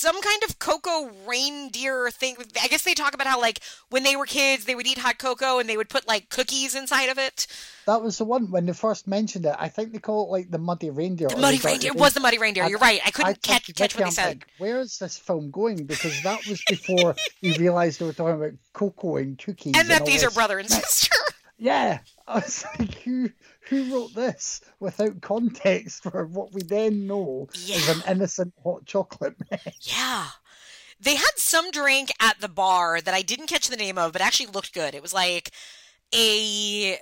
[0.00, 2.34] some kind of cocoa reindeer thing.
[2.60, 5.18] I guess they talk about how like when they were kids they would eat hot
[5.18, 7.46] cocoa and they would put like cookies inside of it.
[7.86, 9.54] That was the one when they first mentioned it.
[9.58, 11.28] I think they call it like the muddy reindeer.
[11.28, 12.66] The muddy reindeer it was the muddy reindeer.
[12.66, 13.00] You're right.
[13.04, 14.28] I couldn't I catch catch what they said.
[14.28, 15.84] Like, Where is this film going?
[15.84, 19.74] Because that was before you realised they were talking about cocoa and cookies.
[19.76, 21.14] and that these are brother and sister.
[21.62, 23.06] Yeah, I was like,
[23.70, 29.36] who wrote this without context for what we then know is an innocent hot chocolate
[29.50, 29.62] mess?
[29.80, 30.26] Yeah.
[31.00, 34.20] They had some drink at the bar that I didn't catch the name of, but
[34.20, 34.94] actually looked good.
[34.94, 35.50] It was like
[36.14, 36.98] a.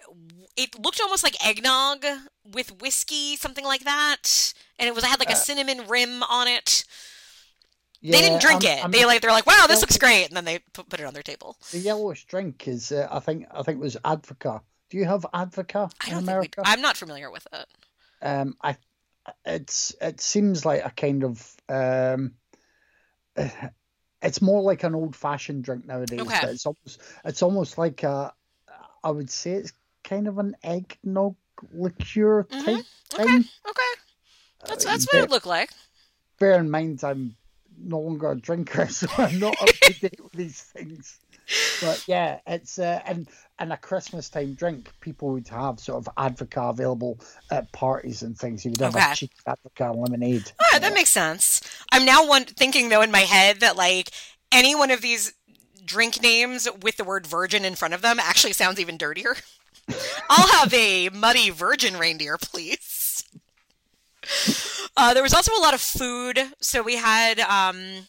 [0.57, 2.05] It looked almost like eggnog
[2.45, 4.53] with whiskey, something like that.
[4.79, 6.85] And it was I had like a cinnamon rim on it.
[8.03, 8.81] they didn't drink I'm- it.
[8.83, 11.07] I'm- they like they're like, wow, this looks great, and then they put, put it
[11.07, 11.57] on their table.
[11.73, 14.61] the yellowish drink is, uh, I think, I think it was Advocaat.
[14.91, 16.63] Do you have Advocaat I in don't think we, America?
[16.65, 17.67] I'm not familiar with it.
[18.23, 18.77] um, I,
[19.45, 22.35] it's it seems like a kind of um,
[24.23, 26.21] it's more like an old fashioned drink nowadays.
[26.21, 26.39] Okay.
[26.41, 28.33] But it's almost it's almost like a,
[29.05, 29.73] I would say it's
[30.05, 31.37] kind of an eggnog
[31.73, 32.83] liqueur type Okay.
[33.11, 33.45] thing.
[33.69, 33.81] Okay.
[34.67, 35.71] That's Uh, that's what it looked like.
[36.39, 37.37] Bear in mind, I'm
[37.77, 41.19] no longer a drinker, so I'm not up to date with these things.
[41.81, 43.29] But yeah, it's uh, and
[43.59, 44.93] and a Christmas time drink.
[45.01, 47.21] People would have sort of Advocaat available
[47.51, 48.65] at parties and things.
[48.65, 49.01] You would have Okay.
[49.01, 50.53] a cheap Advocaat lemonade.
[50.61, 51.61] Right, that makes sense.
[51.93, 54.11] I'm now one thinking though in my head that like
[54.53, 55.33] any one of these
[55.85, 59.37] drink names with the word virgin in front of them actually sounds even dirtier.
[60.31, 63.25] I'll have a muddy virgin reindeer, please.
[64.97, 66.39] Uh, there was also a lot of food.
[66.61, 68.07] So we had, um,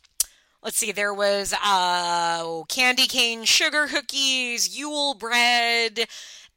[0.63, 6.07] let's see, there was uh, candy cane sugar cookies, Yule bread.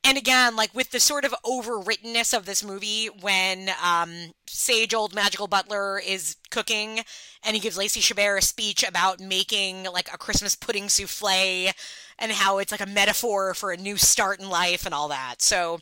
[0.05, 5.15] And again, like with the sort of overwrittenness of this movie, when um, sage old
[5.15, 7.01] magical butler is cooking
[7.45, 11.73] and he gives Lacey Chabert a speech about making like a Christmas pudding souffle
[12.19, 15.41] and how it's like a metaphor for a new start in life and all that.
[15.41, 15.79] So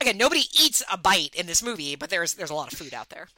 [0.00, 2.92] again, nobody eats a bite in this movie, but there's there's a lot of food
[2.92, 3.28] out there.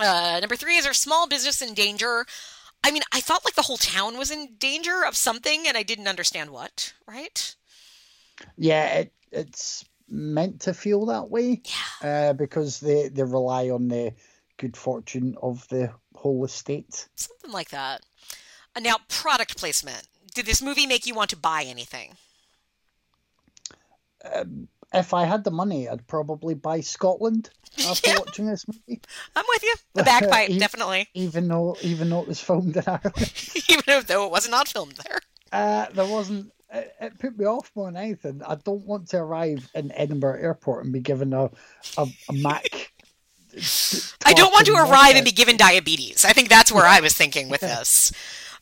[0.00, 2.24] Uh, number three is our small business in danger.
[2.84, 5.82] I mean, I thought like the whole town was in danger of something, and I
[5.82, 6.94] didn't understand what.
[7.06, 7.54] Right?
[8.56, 11.62] Yeah, it, it's meant to feel that way
[12.02, 14.14] uh, because they, they rely on the
[14.56, 17.08] good fortune of the whole estate.
[17.14, 18.02] Something like that.
[18.74, 20.06] Uh, now, product placement.
[20.34, 22.16] Did this movie make you want to buy anything?
[24.92, 27.50] If I had the money, I'd probably buy Scotland
[27.88, 28.18] after Yeah.
[28.18, 29.00] watching this movie,
[29.36, 29.74] I'm with you.
[29.94, 31.08] The bagpipe, E- definitely.
[31.14, 33.32] even though even though it was filmed in Ireland,
[33.68, 35.20] even though it was not filmed there.
[35.52, 36.52] Uh, there wasn't.
[36.72, 38.42] It, it put me off more than anything.
[38.46, 41.50] I don't want to arrive in Edinburgh Airport and be given a
[41.96, 42.92] a, a Mac.
[44.24, 46.24] I don't want to arrive and be given diabetes.
[46.24, 48.12] I think that's where I was thinking with this.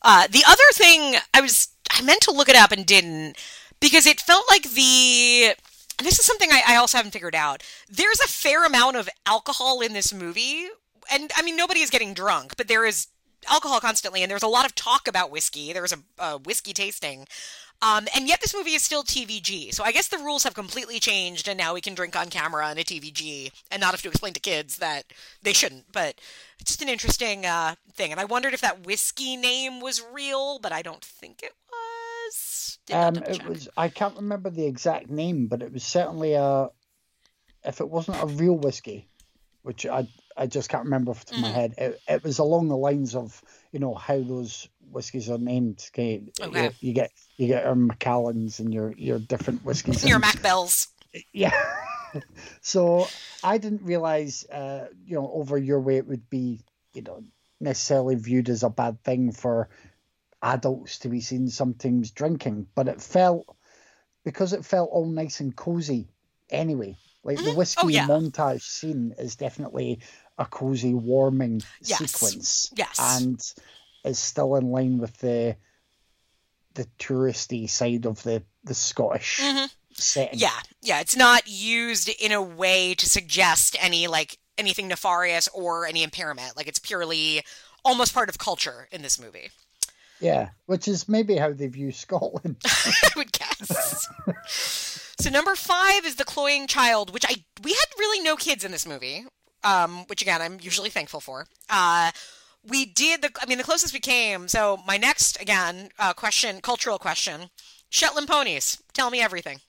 [0.03, 3.37] Uh, the other thing I was I meant to look it up and didn't
[3.81, 5.55] because it felt like the
[5.99, 7.63] and this is something I, I also haven't figured out.
[7.89, 10.67] There's a fair amount of alcohol in this movie,
[11.11, 13.09] and I mean nobody is getting drunk, but there is
[13.49, 15.73] alcohol constantly, and there's a lot of talk about whiskey.
[15.73, 17.27] There was a, a whiskey tasting.
[17.83, 19.75] Um, and yet this movie is still TVG.
[19.75, 22.71] So I guess the rules have completely changed and now we can drink on camera
[22.71, 25.05] in a TVG and not have to explain to kids that
[25.43, 25.93] they shouldn't.
[25.93, 26.15] But
[26.59, 28.13] it's just an interesting uh, thing.
[28.13, 31.86] And I wondered if that whiskey name was real, but I don't think it was.
[32.91, 33.45] Um, it check.
[33.45, 33.68] was.
[33.76, 36.70] I can't remember the exact name, but it was certainly a.
[37.64, 39.09] If it wasn't a real whiskey,
[39.62, 40.07] which I
[40.37, 41.57] I just can't remember off the top of my Mm-hmm.
[41.61, 45.84] head, it, it was along the lines of you know how those whiskies are named.
[45.93, 46.70] Okay, Okay.
[46.70, 50.05] You, you get you get your Macallans and your your different whiskies.
[50.09, 50.89] Your Mac Bells.
[51.32, 51.55] Yeah.
[52.61, 53.12] so
[53.43, 56.61] I didn't realize, uh, you know, over your way it would be,
[56.95, 57.22] you know,
[57.61, 59.68] necessarily viewed as a bad thing for
[60.43, 63.57] adults to be seen sometimes drinking, but it felt
[64.24, 66.09] because it felt all nice and cozy
[66.51, 66.97] anyway.
[67.22, 68.07] Like the whiskey Oh, yeah.
[68.07, 70.01] montage scene is definitely
[70.39, 71.99] a cozy, warming Yes.
[71.99, 72.72] sequence.
[72.76, 73.18] Yes.
[73.18, 73.41] And
[74.05, 75.57] is still in line with the
[76.74, 79.39] the touristy side of the the Scottish
[79.95, 80.39] setting.
[80.39, 80.39] Mm-hmm.
[80.39, 81.01] Yeah, yeah.
[81.01, 86.57] It's not used in a way to suggest any like anything nefarious or any impairment.
[86.57, 87.43] Like it's purely
[87.84, 89.51] almost part of culture in this movie.
[90.21, 92.57] Yeah, which is maybe how they view Scotland.
[92.64, 94.09] I would guess.
[95.19, 98.73] so number five is the cloying child, which I we had really no kids in
[98.73, 99.27] this movie,
[99.62, 101.47] um, which again I'm usually thankful for.
[101.69, 102.12] Uh,
[102.69, 104.49] we did the, I mean, the closest we came.
[104.49, 107.51] So my next again uh, question, cultural question:
[107.91, 108.83] Shetland ponies.
[108.93, 109.61] Tell me everything.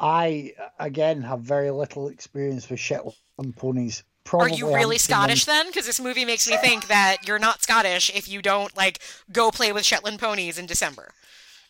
[0.00, 4.02] I again have very little experience with Shetland ponies.
[4.32, 5.20] Are you really haven't seen them.
[5.20, 5.66] Scottish then?
[5.66, 9.00] Because this movie makes me think that you're not Scottish if you don't like
[9.32, 11.12] go play with Shetland ponies in December.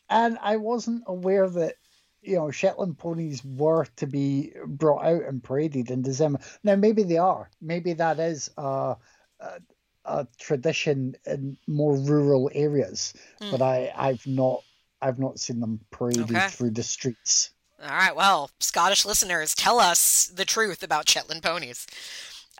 [0.08, 1.76] And I wasn't aware that
[2.22, 6.40] you know Shetland ponies were to be brought out and paraded in December.
[6.64, 7.48] Now maybe they are.
[7.62, 8.96] Maybe that is a,
[9.40, 9.60] a,
[10.04, 13.52] a tradition in more rural areas, Hmm.
[13.52, 14.62] but I I've not
[15.00, 16.48] I've not seen them paraded Okay.
[16.48, 17.50] through the streets.
[17.82, 21.86] All right, well, Scottish listeners, tell us the truth about Shetland ponies.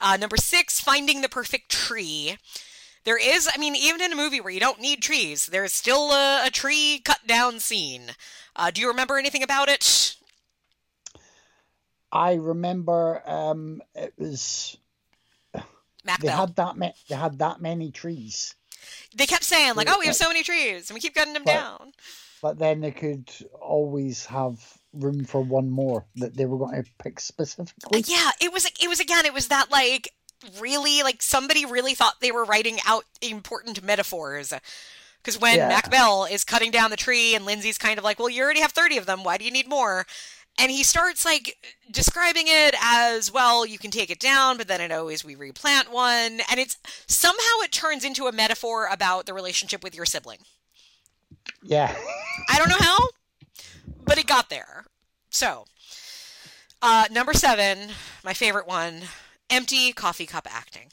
[0.01, 2.37] Uh, number six, finding the perfect tree.
[3.05, 6.11] There is, I mean, even in a movie where you don't need trees, there's still
[6.13, 8.11] a, a tree cut down scene.
[8.57, 10.17] Uh, do you remember anything about it?
[12.13, 14.77] I remember um, it was
[16.05, 16.39] Mac they Bell.
[16.39, 18.55] had that ma- they had that many trees,
[19.15, 21.45] They kept saying like, "Oh, we have so many trees, and we keep cutting them
[21.45, 21.93] But- down."
[22.43, 23.31] but then they could
[23.61, 24.59] always have
[24.93, 28.01] room for one more that they were going to pick specifically.
[28.01, 28.67] Uh, yeah, it was.
[28.81, 29.27] It was again.
[29.27, 30.13] It was that like
[30.59, 34.53] really like somebody really thought they were writing out important metaphors.
[35.23, 35.69] Because when Yeah.
[35.69, 38.61] Mac Bell is cutting down the tree and Lindsay's kind of like, "Well, you already
[38.61, 39.23] have thirty of them.
[39.23, 40.07] Why do you need more?"
[40.59, 41.57] And he starts like
[41.91, 45.93] describing it as, "Well, you can take it down, but then it always we replant
[45.93, 50.39] one." And it's somehow it turns into a metaphor about the relationship with your sibling.
[51.63, 51.95] Yeah.
[52.49, 53.09] I don't know how,
[54.11, 54.85] but it got there.
[55.31, 55.67] So,
[56.83, 57.91] uh, number seven,
[58.25, 59.03] my favorite one
[59.49, 60.89] empty coffee cup acting.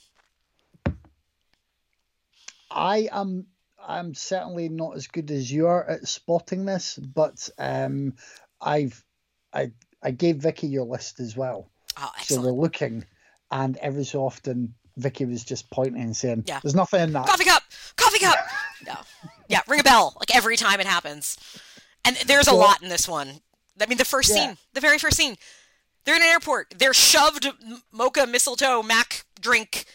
[2.70, 3.48] I am
[3.84, 8.14] I'm certainly not as good as you are at spotting this, but um,
[8.62, 9.04] I've
[9.52, 9.72] I
[10.04, 13.04] I gave Vicky your list as well, Oh, so we're looking,
[13.50, 16.60] and every so often Vicky was just pointing and saying, Yeah.
[16.62, 17.64] "There's nothing in that." Coffee cup!
[17.96, 18.38] Coffee cup!
[18.86, 18.96] No.
[19.48, 21.36] Yeah, ring a bell, like every time it happens.
[22.08, 23.42] And there's a lot in this one.
[23.82, 24.36] I mean, the first Yeah.
[24.48, 25.38] scene, the very first scene,
[26.06, 26.74] they're in an airport.
[26.78, 27.52] They're shoved
[27.92, 29.86] mocha mistletoe mac drink,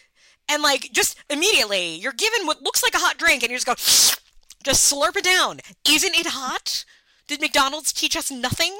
[0.47, 3.65] and like just immediately you're given what looks like a hot drink, and you just
[3.65, 3.73] go,
[4.63, 5.59] just slurp it down.
[5.89, 6.85] Isn't it hot?
[7.27, 8.77] Did McDonald's teach us nothing?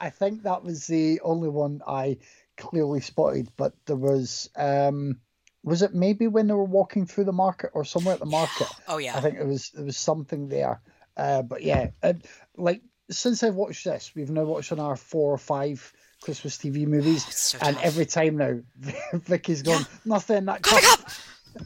[0.00, 2.16] I think that was the only one I
[2.56, 5.20] clearly spotted, but there was um,
[5.62, 8.68] was it maybe when they were walking through the market or somewhere at the market?
[8.88, 9.16] Oh yeah.
[9.16, 10.80] I think it was there was something there.
[11.16, 12.24] Uh, but yeah, and,
[12.56, 15.92] like since I've watched this, we've now watched on our four or five
[16.22, 18.58] Christmas TV movies, It's so and every time now,
[19.12, 19.98] Vicky's gone Yeah.
[20.06, 21.10] nothing that cup!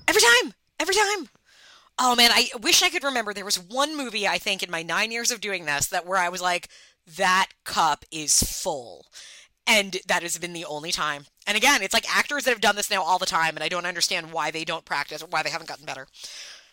[0.09, 0.53] Every time!
[0.81, 1.29] Every time!
[2.01, 3.33] Oh man, I wish I could remember.
[3.33, 6.19] There was one movie, I think, in my nine years of doing this, that where
[6.19, 6.69] I was like,
[7.17, 9.07] that cup is full.
[9.67, 11.27] And that has been the only time.
[11.47, 13.69] And again, it's like actors that have done this now all the time, and I
[13.69, 16.07] don't understand why they don't practice or why they haven't gotten better.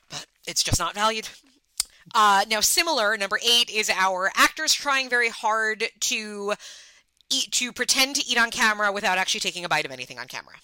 [0.10, 1.28] But it's just not valued.
[2.14, 6.54] Uh, now, similar, number eight is our actors trying very hard to
[7.32, 10.28] eat, to pretend to eat on camera without actually taking a bite of anything on
[10.28, 10.56] camera.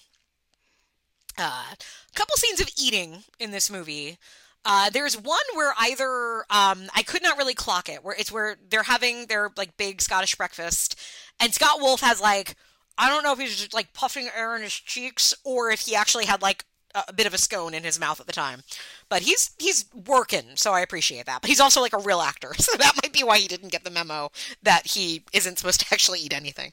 [1.36, 4.18] Uh, a couple scenes of eating in this movie.
[4.64, 8.56] Uh, there's one where either um, I could not really clock it, where it's where
[8.70, 10.98] they're having their like big Scottish breakfast,
[11.40, 12.54] and Scott Wolf has like
[12.96, 15.96] I don't know if he's just like puffing air in his cheeks or if he
[15.96, 16.64] actually had like
[16.94, 18.62] a, bit of a scone in his mouth at the time,
[19.08, 21.40] but he's he's working, so I appreciate that.
[21.42, 23.84] But he's also like a real actor, so that might be why he didn't get
[23.84, 24.30] the memo
[24.62, 26.72] that he isn't supposed to actually eat anything.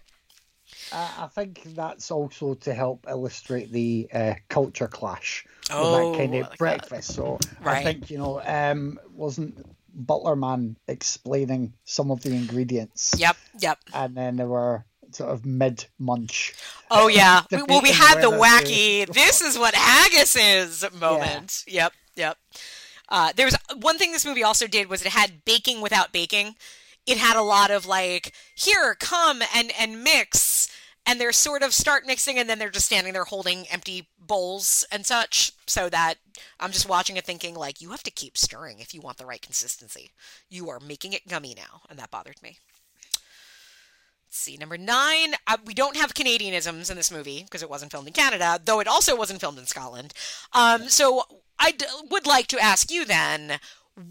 [0.92, 6.18] Uh, I think that's also to help illustrate the uh, culture clash Oh, with that
[6.20, 6.58] kind of like that.
[6.58, 7.14] breakfast.
[7.14, 7.78] So Right.
[7.78, 9.64] I think you know, um, wasn't
[9.96, 13.14] Butlerman explaining some of the ingredients?
[13.18, 13.80] Yep, yep.
[13.94, 16.54] and then there were sort of mid munch.
[16.92, 17.42] Oh yeah.
[17.52, 19.06] We- well, we had the to- wacky.
[19.12, 21.64] This is what haggis is moment.
[21.68, 22.38] Yep, yep.
[23.10, 26.56] Uh, was one thing this movie also did was it had baking without baking.
[27.08, 30.70] It had a lot of like, here, come and and mix,
[31.08, 34.86] and they're sort of start mixing, and then they're just standing there holding empty bowls
[34.92, 35.54] and such.
[35.66, 36.16] So that
[36.60, 39.26] I'm just watching it, thinking like, you have to keep stirring if you want the
[39.26, 40.12] right consistency.
[40.50, 42.58] You are making it gummy now, and that bothered me.
[44.30, 45.34] Let's see, number nine.
[45.48, 48.80] Uh, we don't have Canadianisms in this movie because it wasn't filmed in Canada, though
[48.80, 50.14] it also wasn't filmed in Scotland.
[50.54, 51.24] Um, so
[51.58, 53.60] I d- would like to ask you then: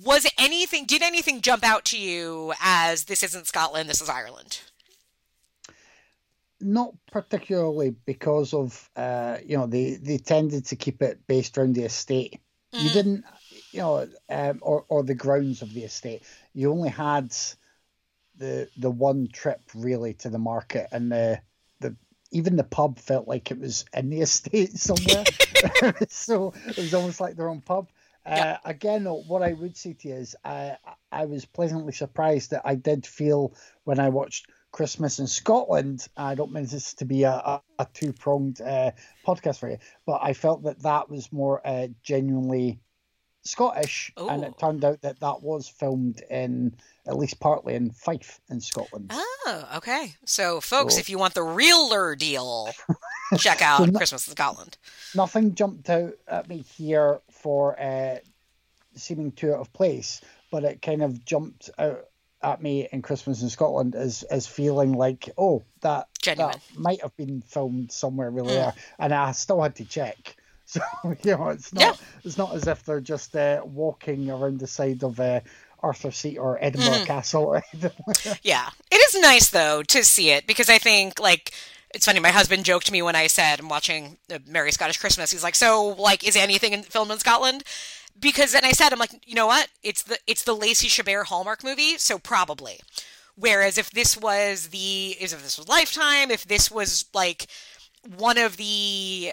[0.02, 0.86] Was anything?
[0.86, 4.58] Did anything jump out to you as this isn't Scotland, this is Ireland?
[6.60, 11.76] Not particularly because of uh, you know they they tended to keep it based around
[11.76, 12.40] the estate.
[12.72, 13.24] You didn't,
[13.70, 16.24] you know, um, or or the grounds of the estate.
[16.54, 17.32] You only had
[18.38, 21.40] the the one trip really to the market, and the
[21.80, 21.96] the
[22.30, 25.24] even the pub felt like it was in the estate somewhere.
[26.08, 27.88] so it was almost like their own pub.
[28.24, 30.76] Uh, Again, what I would say to you is, I
[31.10, 36.06] I was pleasantly surprised that I did feel when I watched Christmas in Scotland.
[36.16, 38.92] I don't mean this to be a, a, a two pronged uh,
[39.26, 42.80] podcast for you, but I felt that that was more uh, genuinely
[43.44, 46.76] Scottish, and it turned out that that was filmed in
[47.06, 49.10] at least partly in Fife in Scotland.
[49.14, 50.14] Oh, okay.
[50.26, 52.68] So, folks, So- if you want the realer deal,
[53.38, 54.76] check out So no- Christmas in Scotland.
[55.14, 58.18] Nothing jumped out at me here for uh,
[58.94, 60.20] seeming too out of place,
[60.50, 62.04] but it kind of jumped out
[62.42, 66.52] at me in Christmas in Scotland as as feeling like, oh, that Genuine.
[66.52, 68.56] that might have been filmed somewhere really Mm.
[68.56, 70.36] there, and I still had to check.
[70.72, 70.80] So
[71.22, 71.94] you know, it's not Yeah.
[72.24, 75.40] it's not as if they're just uh, walking around the side of uh,
[75.82, 77.06] Arthur Seat or Edinburgh Mm.
[77.06, 78.40] Castle or anything like that.
[78.42, 78.68] Yeah.
[78.90, 81.52] It is nice, though, to see it because I think, like,
[81.94, 82.20] it's funny.
[82.20, 85.30] My husband joked to me when I said I'm watching Merry Scottish Christmas.
[85.30, 87.64] He's like, "So, like, is anything in, filmed in Scotland?"
[88.20, 89.68] Because then I said, "I'm like, you know what?
[89.82, 92.80] It's the it's the Lacey Chabert Hallmark movie, so probably."
[93.36, 97.46] Whereas if this was the is if this was Lifetime, if this was like
[98.18, 99.32] one of the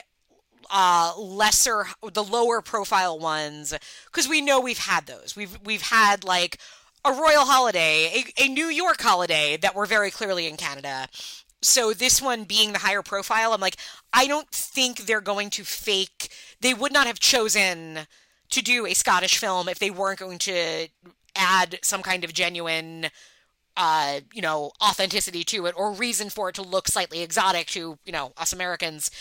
[0.71, 3.73] uh lesser the lower profile ones
[4.05, 6.59] because we know we've had those we've we've had like
[7.03, 11.07] a royal holiday a, a new york holiday that were very clearly in canada
[11.61, 13.77] so this one being the higher profile i'm like
[14.13, 16.29] i don't think they're going to fake
[16.61, 17.99] they would not have chosen
[18.49, 20.87] to do a scottish film if they weren't going to
[21.35, 23.07] add some kind of genuine
[23.77, 27.97] uh, you know, authenticity to it or reason for it to look slightly exotic to,
[28.05, 29.11] you know, us Americans.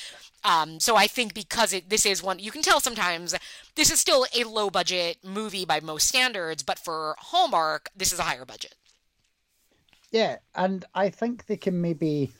[0.44, 3.34] Um, so I think because it, this is one, you can tell sometimes
[3.76, 8.18] this is still a low budget movie by most standards, but for Hallmark, this is
[8.18, 8.74] a higher budget.
[10.12, 12.30] Yeah, and I think they can maybe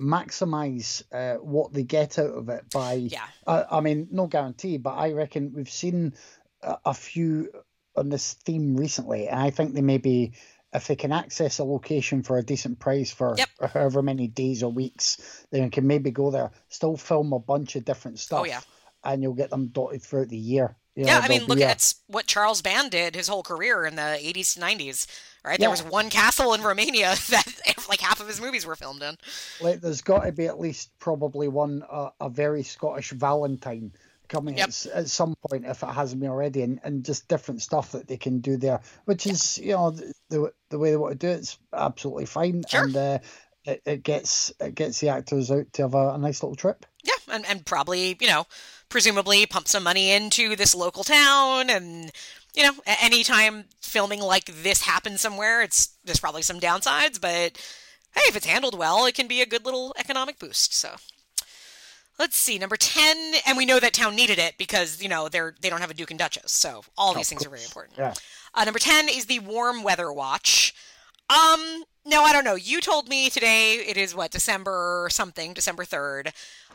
[0.00, 2.94] maximize uh, what they get out of it by.
[2.94, 3.24] Yeah.
[3.46, 6.14] Uh, I mean, no guarantee, but I reckon we've seen
[6.62, 7.50] a, a few
[7.96, 10.32] on this theme recently, and I think they maybe.
[10.72, 13.48] If they can access a location for a decent price for Yep.
[13.72, 17.74] however many days or weeks, then you can maybe go there, still film a bunch
[17.76, 18.60] of different stuff, Oh, yeah.
[19.02, 20.76] and you'll get them dotted throughout the year.
[20.96, 23.84] You yeah, know, I mean, look a- at what Charles Band did his whole career
[23.86, 25.06] in the 80s to 90s,
[25.44, 25.58] right?
[25.58, 27.46] There was one castle in Romania that
[27.88, 29.16] like half of his movies were filmed in.
[29.60, 33.92] like there's got to be at least probably one uh, a very Scottish Valentine
[34.30, 34.68] coming Yep.
[34.68, 38.08] at, at some point if it hasn't been already, and, and just different stuff that
[38.08, 41.26] they can do there, which is you know the the, the way they want to
[41.26, 42.84] do it's absolutely fine, Sure.
[42.84, 43.18] and uh,
[43.64, 46.86] it, it gets it gets the actors out to have a, a nice little trip.
[47.02, 48.46] Yeah, and, and probably, you know,
[48.88, 52.10] presumably pump some money into this local town and
[52.54, 57.56] you know, anytime filming like this happens somewhere, it's there's probably some downsides, but
[58.14, 60.74] hey, if it's handled well, it can be a good little economic boost.
[60.74, 60.96] So
[62.20, 65.54] let's see, number ten, and we know that town needed it because, you know, they're
[65.60, 67.98] they don't have a Duke and Duchess, so all these things are very important.
[67.98, 68.14] Yeah.
[68.54, 70.74] Uh, number 10 is the warm weather watch.
[71.28, 72.56] Um, no, I don't know.
[72.56, 76.32] You told me today it is what, December something, December 3rd.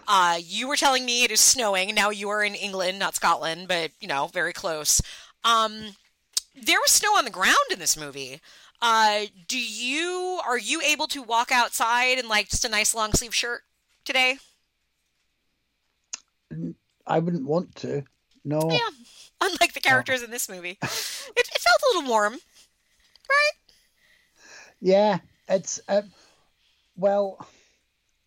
[0.08, 1.94] Uh, you were telling me it is snowing.
[1.94, 5.02] Now you are in England, not Scotland, but, you know, very close.
[5.44, 5.96] Um,
[6.56, 8.40] there was snow on the ground in this movie.
[8.82, 13.12] Uh, do you, are you able to walk outside in like just a nice long
[13.14, 13.62] sleeve shirt
[14.06, 14.38] today?
[17.08, 18.04] I wouldn't want to.
[18.44, 18.70] No.
[18.70, 18.90] Yeah.
[19.42, 20.78] Unlike the characters in this movie.
[20.82, 22.34] It, it felt a little warm.
[22.34, 23.52] Right?
[24.80, 25.20] Yeah,
[25.50, 26.04] it's uh,
[26.96, 27.46] well,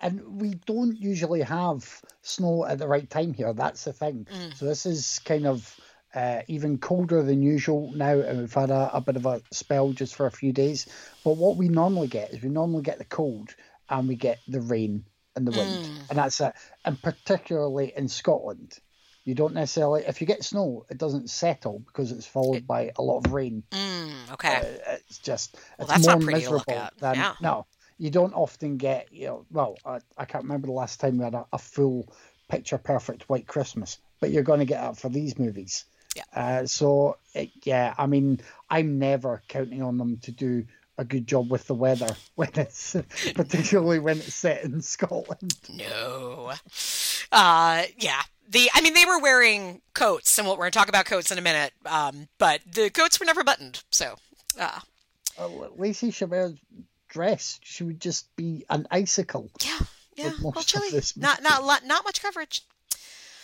[0.01, 3.53] and we don't usually have snow at the right time here.
[3.53, 4.27] That's the thing.
[4.57, 5.79] So this is kind of
[6.14, 9.93] uh, even colder than usual now, and we've had a, a bit of a spell
[9.93, 10.87] just for a few days.
[11.25, 13.55] But what we normally get is we normally get the cold
[13.89, 15.05] and we get the rain
[15.39, 16.53] and the wind, and that's it.
[16.84, 18.78] And particularly in Scotland.
[19.24, 23.03] You don't necessarily, if you get snow, it doesn't settle because it's followed by a
[23.03, 23.62] lot of rain.
[23.72, 24.78] Mm, okay.
[24.89, 27.34] Uh, it's just Well, it's more not pretty to look miserable than Yeah.
[27.43, 27.66] no.
[27.99, 29.45] You don't often get you know.
[29.51, 32.11] Well, I, I can't remember the last time we had a, a full
[32.49, 35.84] picture perfect white Christmas, but you're going to get that for these movies.
[36.16, 36.22] Yeah.
[36.34, 40.64] Uh, so it, yeah, I mean, I'm never counting on them to do
[40.99, 42.95] a good job with the weather when it's
[43.35, 45.55] particularly when it's set in Scotland.
[45.69, 46.53] No.
[47.33, 48.21] Uh, yeah.
[48.51, 51.39] The, I mean, they were wearing coats, and we're going to talk about coats in
[51.39, 51.73] a minute.
[51.87, 54.17] Um, but the coats were never buttoned, so
[54.59, 54.81] uh,
[55.39, 56.59] Uh, Lacey Chabert's
[57.09, 59.51] dress, she would just be an icicle.
[59.65, 59.79] yeah,
[60.17, 60.33] yeah.
[60.43, 60.89] Well, chilly.
[61.17, 62.63] Not not lot, not much coverage.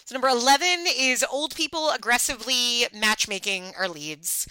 [0.06, 4.48] So number eleven is old people aggressively matchmaking our leads.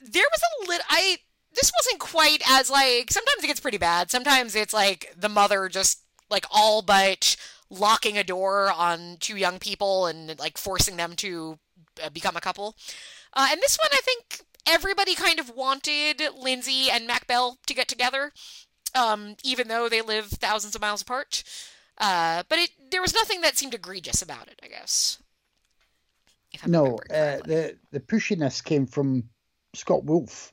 [0.00, 1.18] There was a little I
[1.54, 3.10] this wasn't quite as like.
[3.10, 4.10] Sometimes it gets pretty bad.
[4.10, 6.00] Sometimes it's like the mother just
[6.30, 7.36] like all but
[7.70, 11.58] locking a door on two young people and like forcing them to
[12.02, 12.76] uh, become a couple.
[13.32, 17.74] Uh, and this one, I think everybody kind of wanted Lindsay and Mac Bell to
[17.74, 18.32] get together.
[18.94, 21.42] um, even though they live thousands of miles apart.
[21.98, 25.18] Uh, but it there was nothing that seemed egregious about it, I guess.
[26.52, 29.24] If I'm No, uh, the the pushiness came from
[29.74, 30.51] Scott Wolf.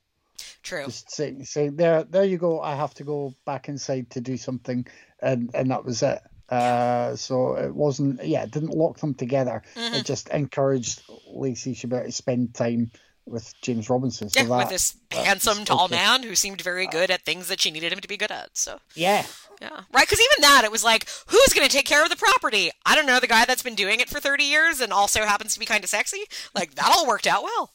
[0.70, 0.86] True.
[0.86, 2.62] Just saying, saying there, there you go.
[2.62, 4.86] I have to go back inside to do something,
[5.20, 6.20] and and that was it.
[6.48, 9.62] Uh, so it wasn't, yeah, it didn't lock them together.
[9.76, 9.96] Mm-hmm.
[9.96, 12.92] It just encouraged Lacey Chabert to spend time
[13.26, 14.30] with James Robinson.
[14.30, 15.96] So Yeah, that, with this handsome, tall okay.
[15.96, 18.58] man who seemed very good at things that she needed him to be good at.
[18.58, 19.26] So Yeah,
[19.62, 20.08] yeah, right.
[20.08, 22.72] Because even that, it was like, who's going to take care of the property?
[22.86, 23.20] I don't know.
[23.20, 25.84] The guy that's been doing it for thirty years and also happens to be kind
[25.84, 26.24] of sexy.
[26.56, 27.72] Like that all worked out well.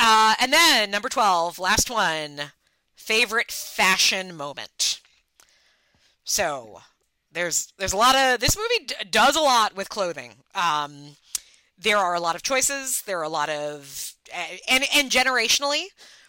[0.00, 2.52] Uh, and then number twelve, last one,
[2.96, 5.00] favorite fashion moment.
[6.24, 6.80] So
[7.32, 10.34] there's there's a lot of this movie d- does a lot with clothing.
[10.54, 11.16] Um,
[11.78, 13.02] there are a lot of choices.
[13.02, 14.14] There are a lot of
[14.68, 15.86] and and generationally,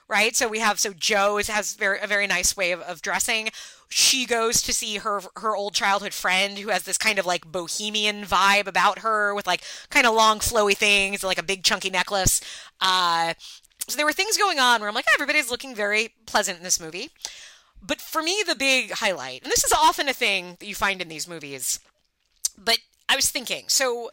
[0.08, 0.36] right?
[0.36, 3.50] So we have so Joe has very a very nice way of, of dressing.
[3.90, 7.46] She goes to see her her old childhood friend who has this kind of like
[7.52, 11.90] bohemian vibe about her with like kind of long flowy things, like a big chunky
[11.90, 12.42] necklace.
[12.80, 13.34] Uh,
[13.92, 16.64] so there were things going on where I'm like, "Oh, everybody's looking very pleasant in
[16.64, 17.10] this movie.
[17.82, 21.02] But for me, the big highlight, and this is often a thing that you find
[21.02, 21.80] in these movies,
[22.58, 22.78] but
[23.10, 24.12] I was thinking, so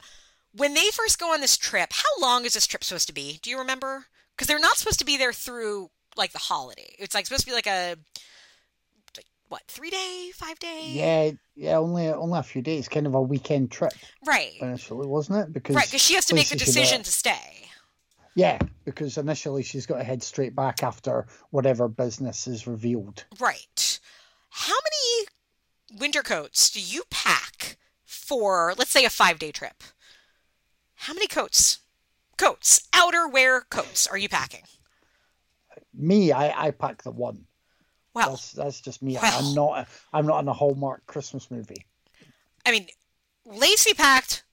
[0.52, 3.38] when they first go on this trip, how long is this trip supposed to be?
[3.42, 4.06] Do you remember?
[4.34, 6.94] Because they're not supposed to be there through like the holiday.
[6.98, 7.96] It's like supposed to be like a
[9.16, 10.84] like what three day, five day?
[10.86, 11.78] yeah, yeah.
[11.78, 13.92] Only only a few days, kind of a weekend trip
[14.26, 15.52] right, initially, wasn't it?
[15.52, 15.86] Because right.
[15.86, 17.67] Because she has to make the decision to stay.
[18.38, 23.24] Yeah, because initially she's got to head straight back after whatever business is revealed.
[23.40, 23.98] Right.
[24.48, 29.82] How many winter coats do you pack for, let's say, a five day trip?
[30.94, 31.80] How many coats?
[32.36, 34.62] Coats, outerwear coats, are you packing?
[35.92, 37.44] Me, I, I pack the one.
[38.14, 39.18] Well, That's that's just me.
[39.20, 39.48] Well.
[39.48, 39.88] I'm not.
[40.12, 41.86] I'm not in a Hallmark Christmas movie.
[42.64, 42.86] I mean,
[43.44, 44.44] Lacey packed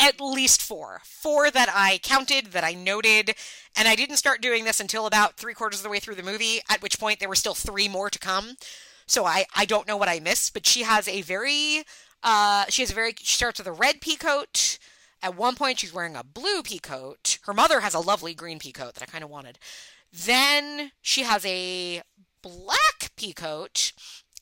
[0.00, 1.00] at least four.
[1.04, 3.34] Four that I counted, that I noted,
[3.76, 6.22] and I didn't start doing this until about three quarters of the way through the
[6.22, 8.56] movie, at which point there were still three more to come.
[9.06, 11.82] So I, I don't know what I missed, but she has a very,
[12.22, 14.78] uh, she has a very, she starts with a red pea coat.
[15.22, 17.38] At one point, she's wearing a blue pea coat.
[17.42, 19.58] Her mother has a lovely green pea coat that I kind of wanted.
[20.12, 22.02] Then she has a
[22.40, 23.92] black pea coat,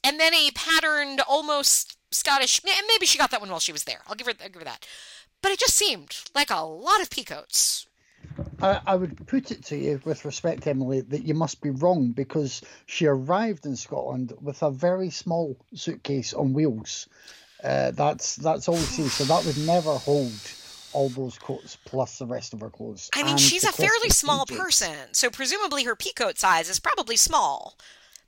[0.05, 2.61] and then a patterned, almost Scottish.
[2.65, 4.03] Maybe she got that one while she was there.
[4.07, 4.87] I'll give her, I'll give her that.
[5.43, 7.87] But it just seemed like a lot of pea coats.
[8.61, 12.11] I, I would put it to you, with respect, Emily, that you must be wrong
[12.13, 17.09] because she arrived in Scotland with a very small suitcase on wheels.
[17.63, 19.09] Uh, that's that's all we see.
[19.09, 20.33] So that would never hold
[20.93, 23.11] all those coats plus the rest of her clothes.
[23.15, 26.81] I mean, and she's a fairly small person, so presumably her pea coat size is
[26.81, 27.77] probably small.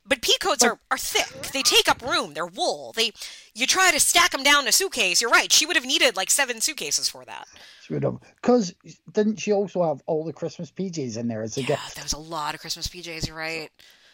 [0.09, 1.53] But pea coats are, are thick.
[1.53, 2.33] They take up room.
[2.33, 2.93] They're wool.
[2.97, 3.13] They,
[3.55, 5.21] you try to stack them down in a suitcase.
[5.21, 5.53] You're right.
[5.53, 7.47] She would have needed like seven suitcases for that.
[7.85, 8.75] She would have because
[9.13, 11.95] didn't she also have all the Christmas PJs in there as a Yeah, gift?
[11.95, 13.27] there was a lot of Christmas PJs.
[13.27, 13.71] You're right.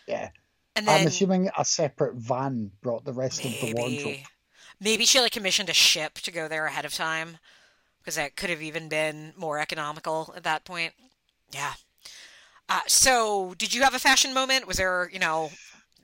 [0.09, 0.31] Yeah.
[0.77, 4.05] And then I'm assuming a separate van brought the rest of the wardrobe.
[4.05, 4.25] maybe,
[4.81, 7.39] maybe she like commissioned a ship to go there ahead of time
[8.01, 10.93] because that could have even been more economical at that point.
[11.53, 11.75] Yeah.
[12.69, 14.67] Uh, so, did you have a fashion moment?
[14.67, 15.51] Was there, you know,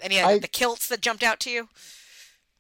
[0.03, 1.69] any of I- the kilts that jumped out to you?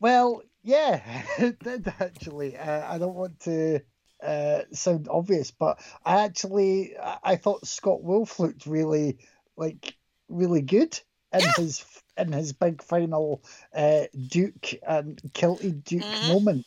[0.01, 1.03] Well, yeah,
[1.39, 2.57] it did actually.
[2.57, 3.81] Uh, I don't want to
[4.23, 9.19] uh, sound obvious, but I actually I- thought Scott Wolf looked really
[9.57, 9.95] like
[10.29, 10.99] really good
[11.33, 11.85] in his
[12.17, 13.43] in his big final
[13.75, 16.29] uh, Duke and kilty Duke Mhm.
[16.29, 16.67] moment.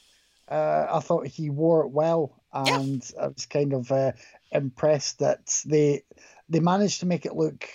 [0.50, 2.80] Uh, I thought he wore it well, Yeah.
[2.80, 4.12] and I was kind of uh,
[4.52, 6.04] impressed that they
[6.50, 7.68] they managed to make it look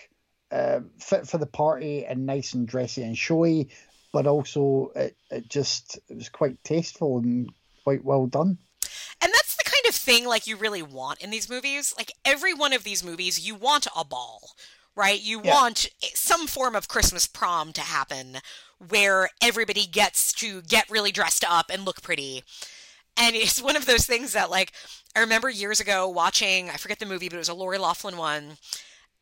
[0.50, 3.68] uh, fit for the party and nice and dressy and showy,
[4.12, 7.50] but also it, it just it was quite tasteful and
[7.84, 8.58] quite well done.
[9.20, 11.94] And that's the kind of thing like you really want in these movies.
[11.96, 14.50] Like every one of these movies, you want a ball,
[14.94, 15.20] right?
[15.20, 15.54] You Yeah.
[15.54, 18.38] want some form of Christmas prom to happen
[18.88, 22.44] where everybody gets to get really dressed up and look pretty.
[23.16, 24.72] And it's one of those things that like
[25.16, 28.16] I remember years ago watching, I forget the movie, but it was a Lori Loughlin
[28.16, 28.56] one,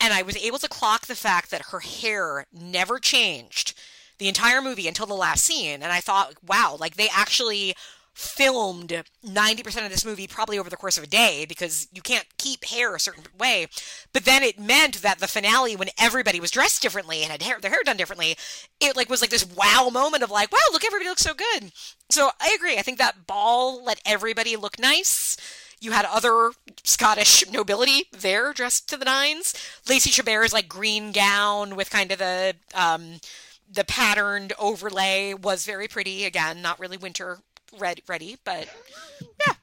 [0.01, 3.75] and I was able to clock the fact that her hair never changed
[4.19, 7.75] the entire movie until the last scene and I thought, wow, like they actually
[8.17, 12.25] filmed 90% of this movie probably over the course of a day because you can't
[12.39, 13.67] keep hair a certain way.
[14.15, 17.61] But then it meant that the finale when everybody was dressed differently and had hair,
[17.61, 18.35] their hair done differently,
[18.81, 21.73] it like was like this wow moment of like, wow, look everybody looks so good.
[22.11, 22.79] So I agree.
[22.79, 25.37] I think that ball let everybody look nice.
[25.87, 26.51] You had other
[26.83, 29.55] Scottish nobility there dressed to the nines.
[29.89, 33.21] Lacey Chabert's like green gown with kind of the um
[33.73, 36.25] the patterned overlay was very pretty.
[36.25, 37.39] Again, not really winter
[37.79, 38.69] red ready, but
[39.47, 39.55] yeah.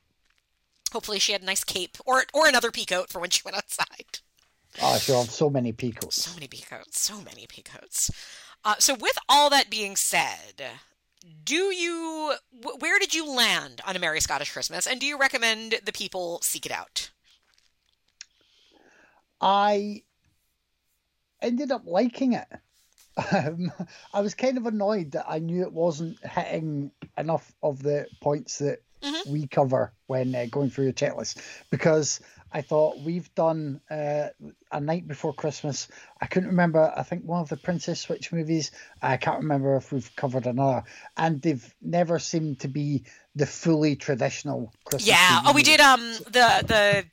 [0.94, 4.20] Hopefully, she had a nice cape or or another peacoat for when she went outside.
[4.82, 6.24] Oh, she'll have so many peacoats.
[6.24, 7.02] So many peacoats.
[7.02, 8.12] So many peacoats.
[8.64, 10.64] Uh, so, with all that being said,
[11.46, 12.36] do you
[12.80, 16.40] where did you land on a Merry Scottish Christmas, and do you recommend the people
[16.42, 17.10] seek it out?
[19.42, 20.04] I
[21.42, 22.48] ended up liking it.
[23.32, 23.72] Um,
[24.12, 28.58] I was kind of annoyed that I knew it wasn't hitting enough of the points
[28.58, 29.28] that Mhm.
[29.28, 31.38] we cover when uh, going through your checklist
[31.70, 32.22] because
[32.54, 34.28] I thought we've done uh,
[34.72, 35.88] a night before Christmas.
[36.22, 36.94] I couldn't remember.
[36.96, 38.72] I think one of the Princess Switch movies.
[39.02, 40.84] I can't remember if we've covered another,
[41.18, 43.06] and they've never seemed to be
[43.36, 45.08] the fully traditional Christmas.
[45.08, 45.38] Yeah.
[45.38, 47.06] movie Oh, we did um the the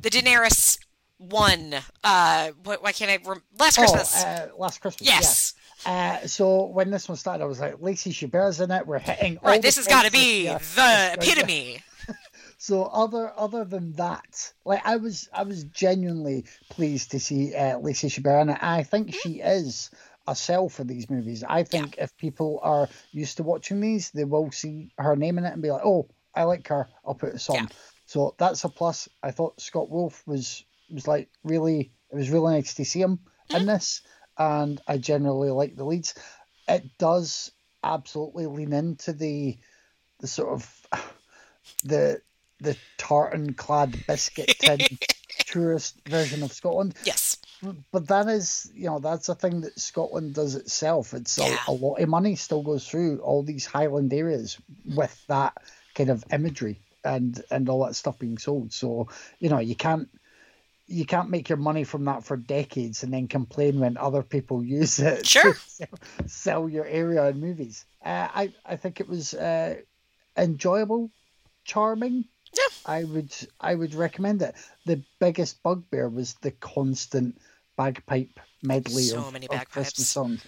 [0.00, 0.78] the Daenerys
[1.18, 1.74] one.
[2.02, 3.28] Uh, what, why can't I?
[3.28, 4.24] Rem- Last Christmas.
[4.24, 5.08] Oh, uh, last Christmas.
[5.08, 5.54] yes.
[5.84, 6.20] Yeah.
[6.22, 8.86] Uh, so when this one started, I was like, Lacey Chabert's in it.
[8.86, 9.38] We're hitting.
[9.38, 9.62] all Right.
[9.62, 11.82] This has got to be this the epitome.
[12.58, 17.78] So other other than that, like I was I was genuinely pleased to see uh,
[17.78, 18.62] Lacey Chabert it.
[18.62, 19.90] I think she is
[20.26, 21.44] a sell for these movies.
[21.46, 25.44] I think if people are used to watching these, they will see her name in
[25.44, 26.88] it and be like, "Oh, I like her.
[27.04, 27.66] I'll put this on." Yeah.
[28.06, 29.08] So that's a plus.
[29.22, 31.92] I thought Scott Wolf was was like really.
[32.10, 33.18] It was really nice to see him
[33.50, 34.00] in this,
[34.38, 36.14] and I generally like the leads.
[36.68, 37.52] It does
[37.82, 39.58] absolutely lean into the
[40.20, 40.86] the sort of
[41.84, 42.22] the
[42.60, 44.78] the tartan clad biscuit tin
[45.46, 46.94] tourist version of Scotland.
[47.04, 47.36] Yes.
[47.90, 51.14] But that is, you know, that's a thing that Scotland does itself.
[51.14, 51.56] It's Yeah.
[51.66, 55.54] a, a lot of money still goes through all these Highland areas with that
[55.94, 58.72] kind of imagery and and all that stuff being sold.
[58.72, 59.08] So
[59.38, 60.08] you know, you can't
[60.86, 64.62] you can't make your money from that for decades and then complain when other people
[64.78, 65.54] use it Sure.
[65.54, 65.88] sell,
[66.26, 67.86] sell your area in movies.
[68.04, 69.76] Uh, I I think it was uh,
[70.36, 71.10] enjoyable,
[71.64, 72.26] charming.
[72.54, 72.62] Yeah.
[72.86, 74.54] I would I would recommend it.
[74.84, 77.38] The biggest bugbear was the constant
[77.76, 79.70] bagpipe medley So of, many of.
[79.70, 80.44] Christmas songs.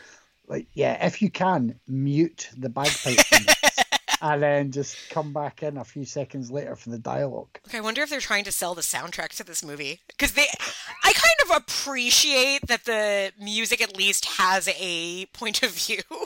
[0.46, 3.18] Like yeah, if you can mute the bagpipe
[4.22, 7.48] and then just come back in a few seconds later for the dialogue.
[7.68, 10.46] Okay, I wonder if they're trying to sell the soundtrack to this movie because they.
[11.04, 16.02] I kind of appreciate that the music at least has a point of view.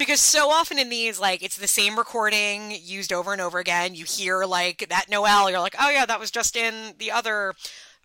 [0.00, 3.94] Because so often in these, like, it's the same recording used over and over again.
[3.94, 7.52] You hear, like, that Noel, you're like, oh, yeah, that was just in the other.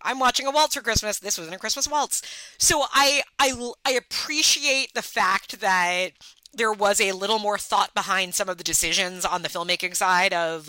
[0.02, 1.18] I'm watching a waltz for Christmas.
[1.18, 2.20] This was in a Christmas waltz.
[2.58, 6.10] So I, I, I appreciate the fact that
[6.52, 10.34] there was a little more thought behind some of the decisions on the filmmaking side
[10.34, 10.68] of,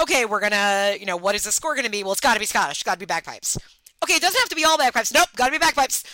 [0.00, 2.04] okay, we're gonna, you know, what is the score gonna be?
[2.04, 3.58] Well, it's gotta be Scottish, it's gotta be bagpipes.
[4.02, 5.12] Okay, it doesn't have to be all bagpipes.
[5.12, 6.04] Nope, gotta be bagpipes.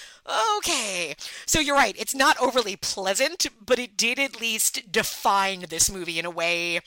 [0.58, 1.16] Okay.
[1.46, 6.18] So you're right, it's not overly pleasant, but it did at least define this movie
[6.18, 6.80] in a way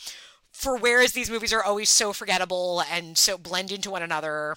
[0.53, 4.55] for whereas these movies are always so forgettable and so blend into one another,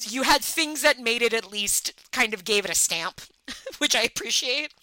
[0.00, 3.20] you had things that made it at least kind of gave it a stamp,
[3.78, 4.74] which I appreciate.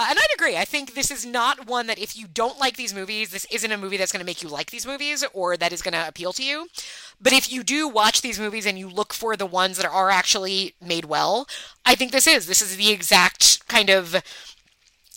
[0.00, 0.56] Uh, and I'd agree.
[0.56, 3.70] I think this is not one that if you don't like these movies, this isn't
[3.70, 6.08] a movie that's going to make you like these movies or that is going to
[6.08, 6.68] appeal to you.
[7.20, 10.08] But if you do watch these movies and you look for the ones that are
[10.08, 11.46] actually made well,
[11.84, 12.46] I think this is.
[12.46, 14.14] This is the exact kind of.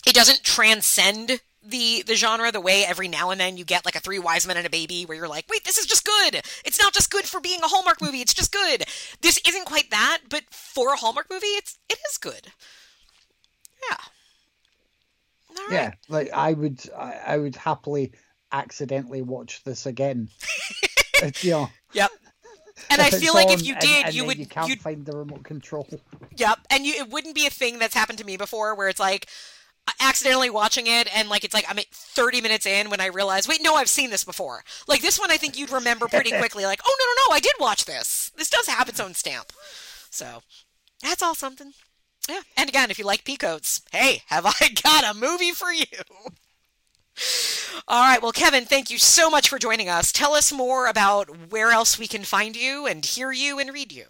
[0.06, 3.96] It doesn't transcend the the genre the way every now and then you get like
[3.96, 6.42] a Three Wise Men and a Baby where you're like, wait, this is just good.
[6.62, 8.20] It's not just good for being a Hallmark movie.
[8.20, 8.84] It's just good.
[9.22, 12.52] This isn't quite that, but for a Hallmark movie, it's it is good.
[13.90, 13.96] Yeah.
[15.56, 15.72] Right.
[15.72, 18.12] Yeah, like I would, I, I would happily
[18.52, 20.28] accidentally watch this again.
[21.40, 22.10] You know, Yep.
[22.90, 25.16] And I feel like if you did, and you would you can't you'd find the
[25.16, 25.88] remote control.
[26.36, 28.98] Yep, and you, it wouldn't be a thing that's happened to me before, where it's
[28.98, 29.28] like
[30.00, 33.46] accidentally watching it, and like it's like I'm at 30 minutes in when I realize,
[33.46, 34.64] wait, no, I've seen this before.
[34.88, 36.66] Like this one, I think you'd remember pretty quickly.
[36.66, 38.32] Like, oh no, no, no, I did watch this.
[38.36, 39.52] This does have its own stamp.
[40.10, 40.42] So
[41.02, 41.72] that's all something.
[42.28, 45.84] Yeah, and again, if you like peacoats, hey, have I got a movie for you?
[47.86, 50.10] All right, well, Kevin, thank you so much for joining us.
[50.10, 53.92] Tell us more about where else we can find you and hear you and read
[53.92, 54.06] you.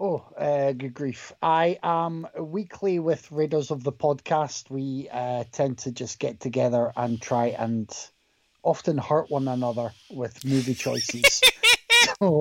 [0.00, 1.32] Oh, uh, good grief.
[1.42, 4.70] I am weekly with Raiders of the Podcast.
[4.70, 7.92] We uh, tend to just get together and try and
[8.62, 11.40] often hurt one another with movie choices.
[12.22, 12.40] so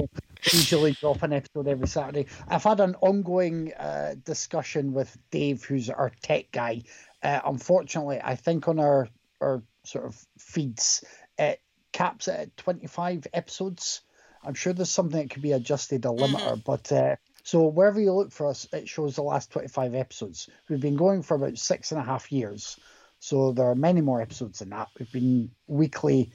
[0.51, 2.27] usually drop an episode every Saturday.
[2.47, 6.83] I've had an ongoing uh, discussion with Dave, who's our tech guy.
[7.23, 9.07] Uh, unfortunately, I think on our,
[9.41, 11.03] our sort of feeds,
[11.37, 14.01] it caps it at 25 episodes.
[14.43, 18.13] I'm sure there's something that could be adjusted a limiter, but uh, So wherever you
[18.13, 20.49] look for us, it shows the last 25 episodes.
[20.69, 22.77] We've been going for about six and a half years.
[23.19, 24.89] So there are many more episodes than that.
[24.97, 26.31] We've been weekly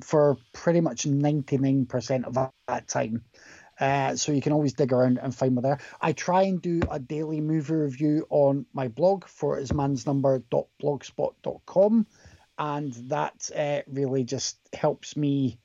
[0.00, 3.22] for pretty much 99% of that time.
[3.80, 5.78] Uh, so you can always dig around and find me there.
[6.00, 12.06] I try and do a daily movie review on my blog for ismansnumber.blogspot.com,
[12.58, 15.58] and that uh, really just helps me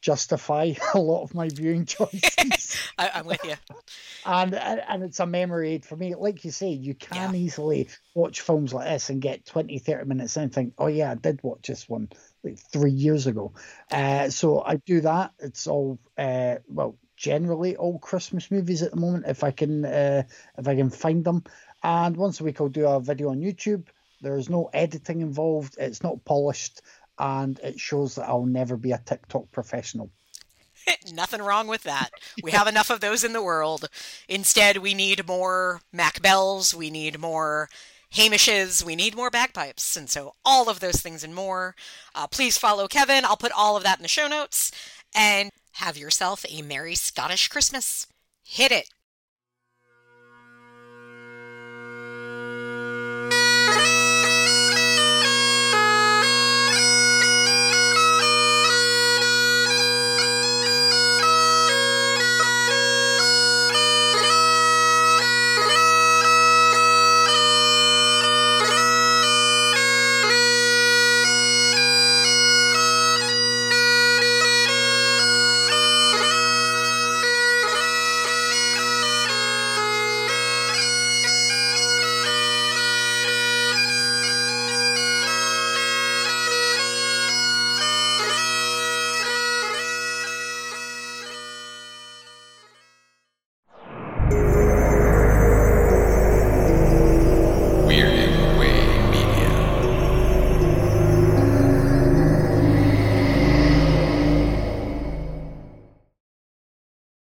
[0.00, 2.76] justify a lot of my viewing choices.
[2.96, 3.54] I, am with you.
[4.24, 6.14] and and it's a memory aid for me.
[6.14, 7.40] Like you say, you can yeah.
[7.40, 11.14] easily watch films like this and get 20, 30 minutes and think, oh yeah, I
[11.14, 12.08] did watch this one
[12.56, 13.52] three years ago.
[13.90, 15.32] Uh, so I do that.
[15.38, 20.22] It's all uh, well generally all Christmas movies at the moment if I can uh,
[20.56, 21.44] if I can find them.
[21.82, 23.86] And once a week I'll do a video on YouTube.
[24.20, 25.76] There's no editing involved.
[25.78, 26.82] It's not polished,
[27.18, 30.10] and it shows that I'll never be a TikTok professional.
[31.12, 32.10] Nothing wrong with that.
[32.42, 33.88] We have enough of those in the world.
[34.28, 36.74] Instead, we need more Mac Bells.
[36.74, 37.68] We need more
[38.12, 38.84] Hamishes.
[38.84, 39.96] We need more bagpipes.
[39.96, 41.74] And so, all of those things and more.
[42.14, 43.24] Uh, please follow Kevin.
[43.24, 44.70] I'll put all of that in the show notes.
[45.14, 48.06] And have yourself a Merry Scottish Christmas.
[48.44, 48.90] Hit it.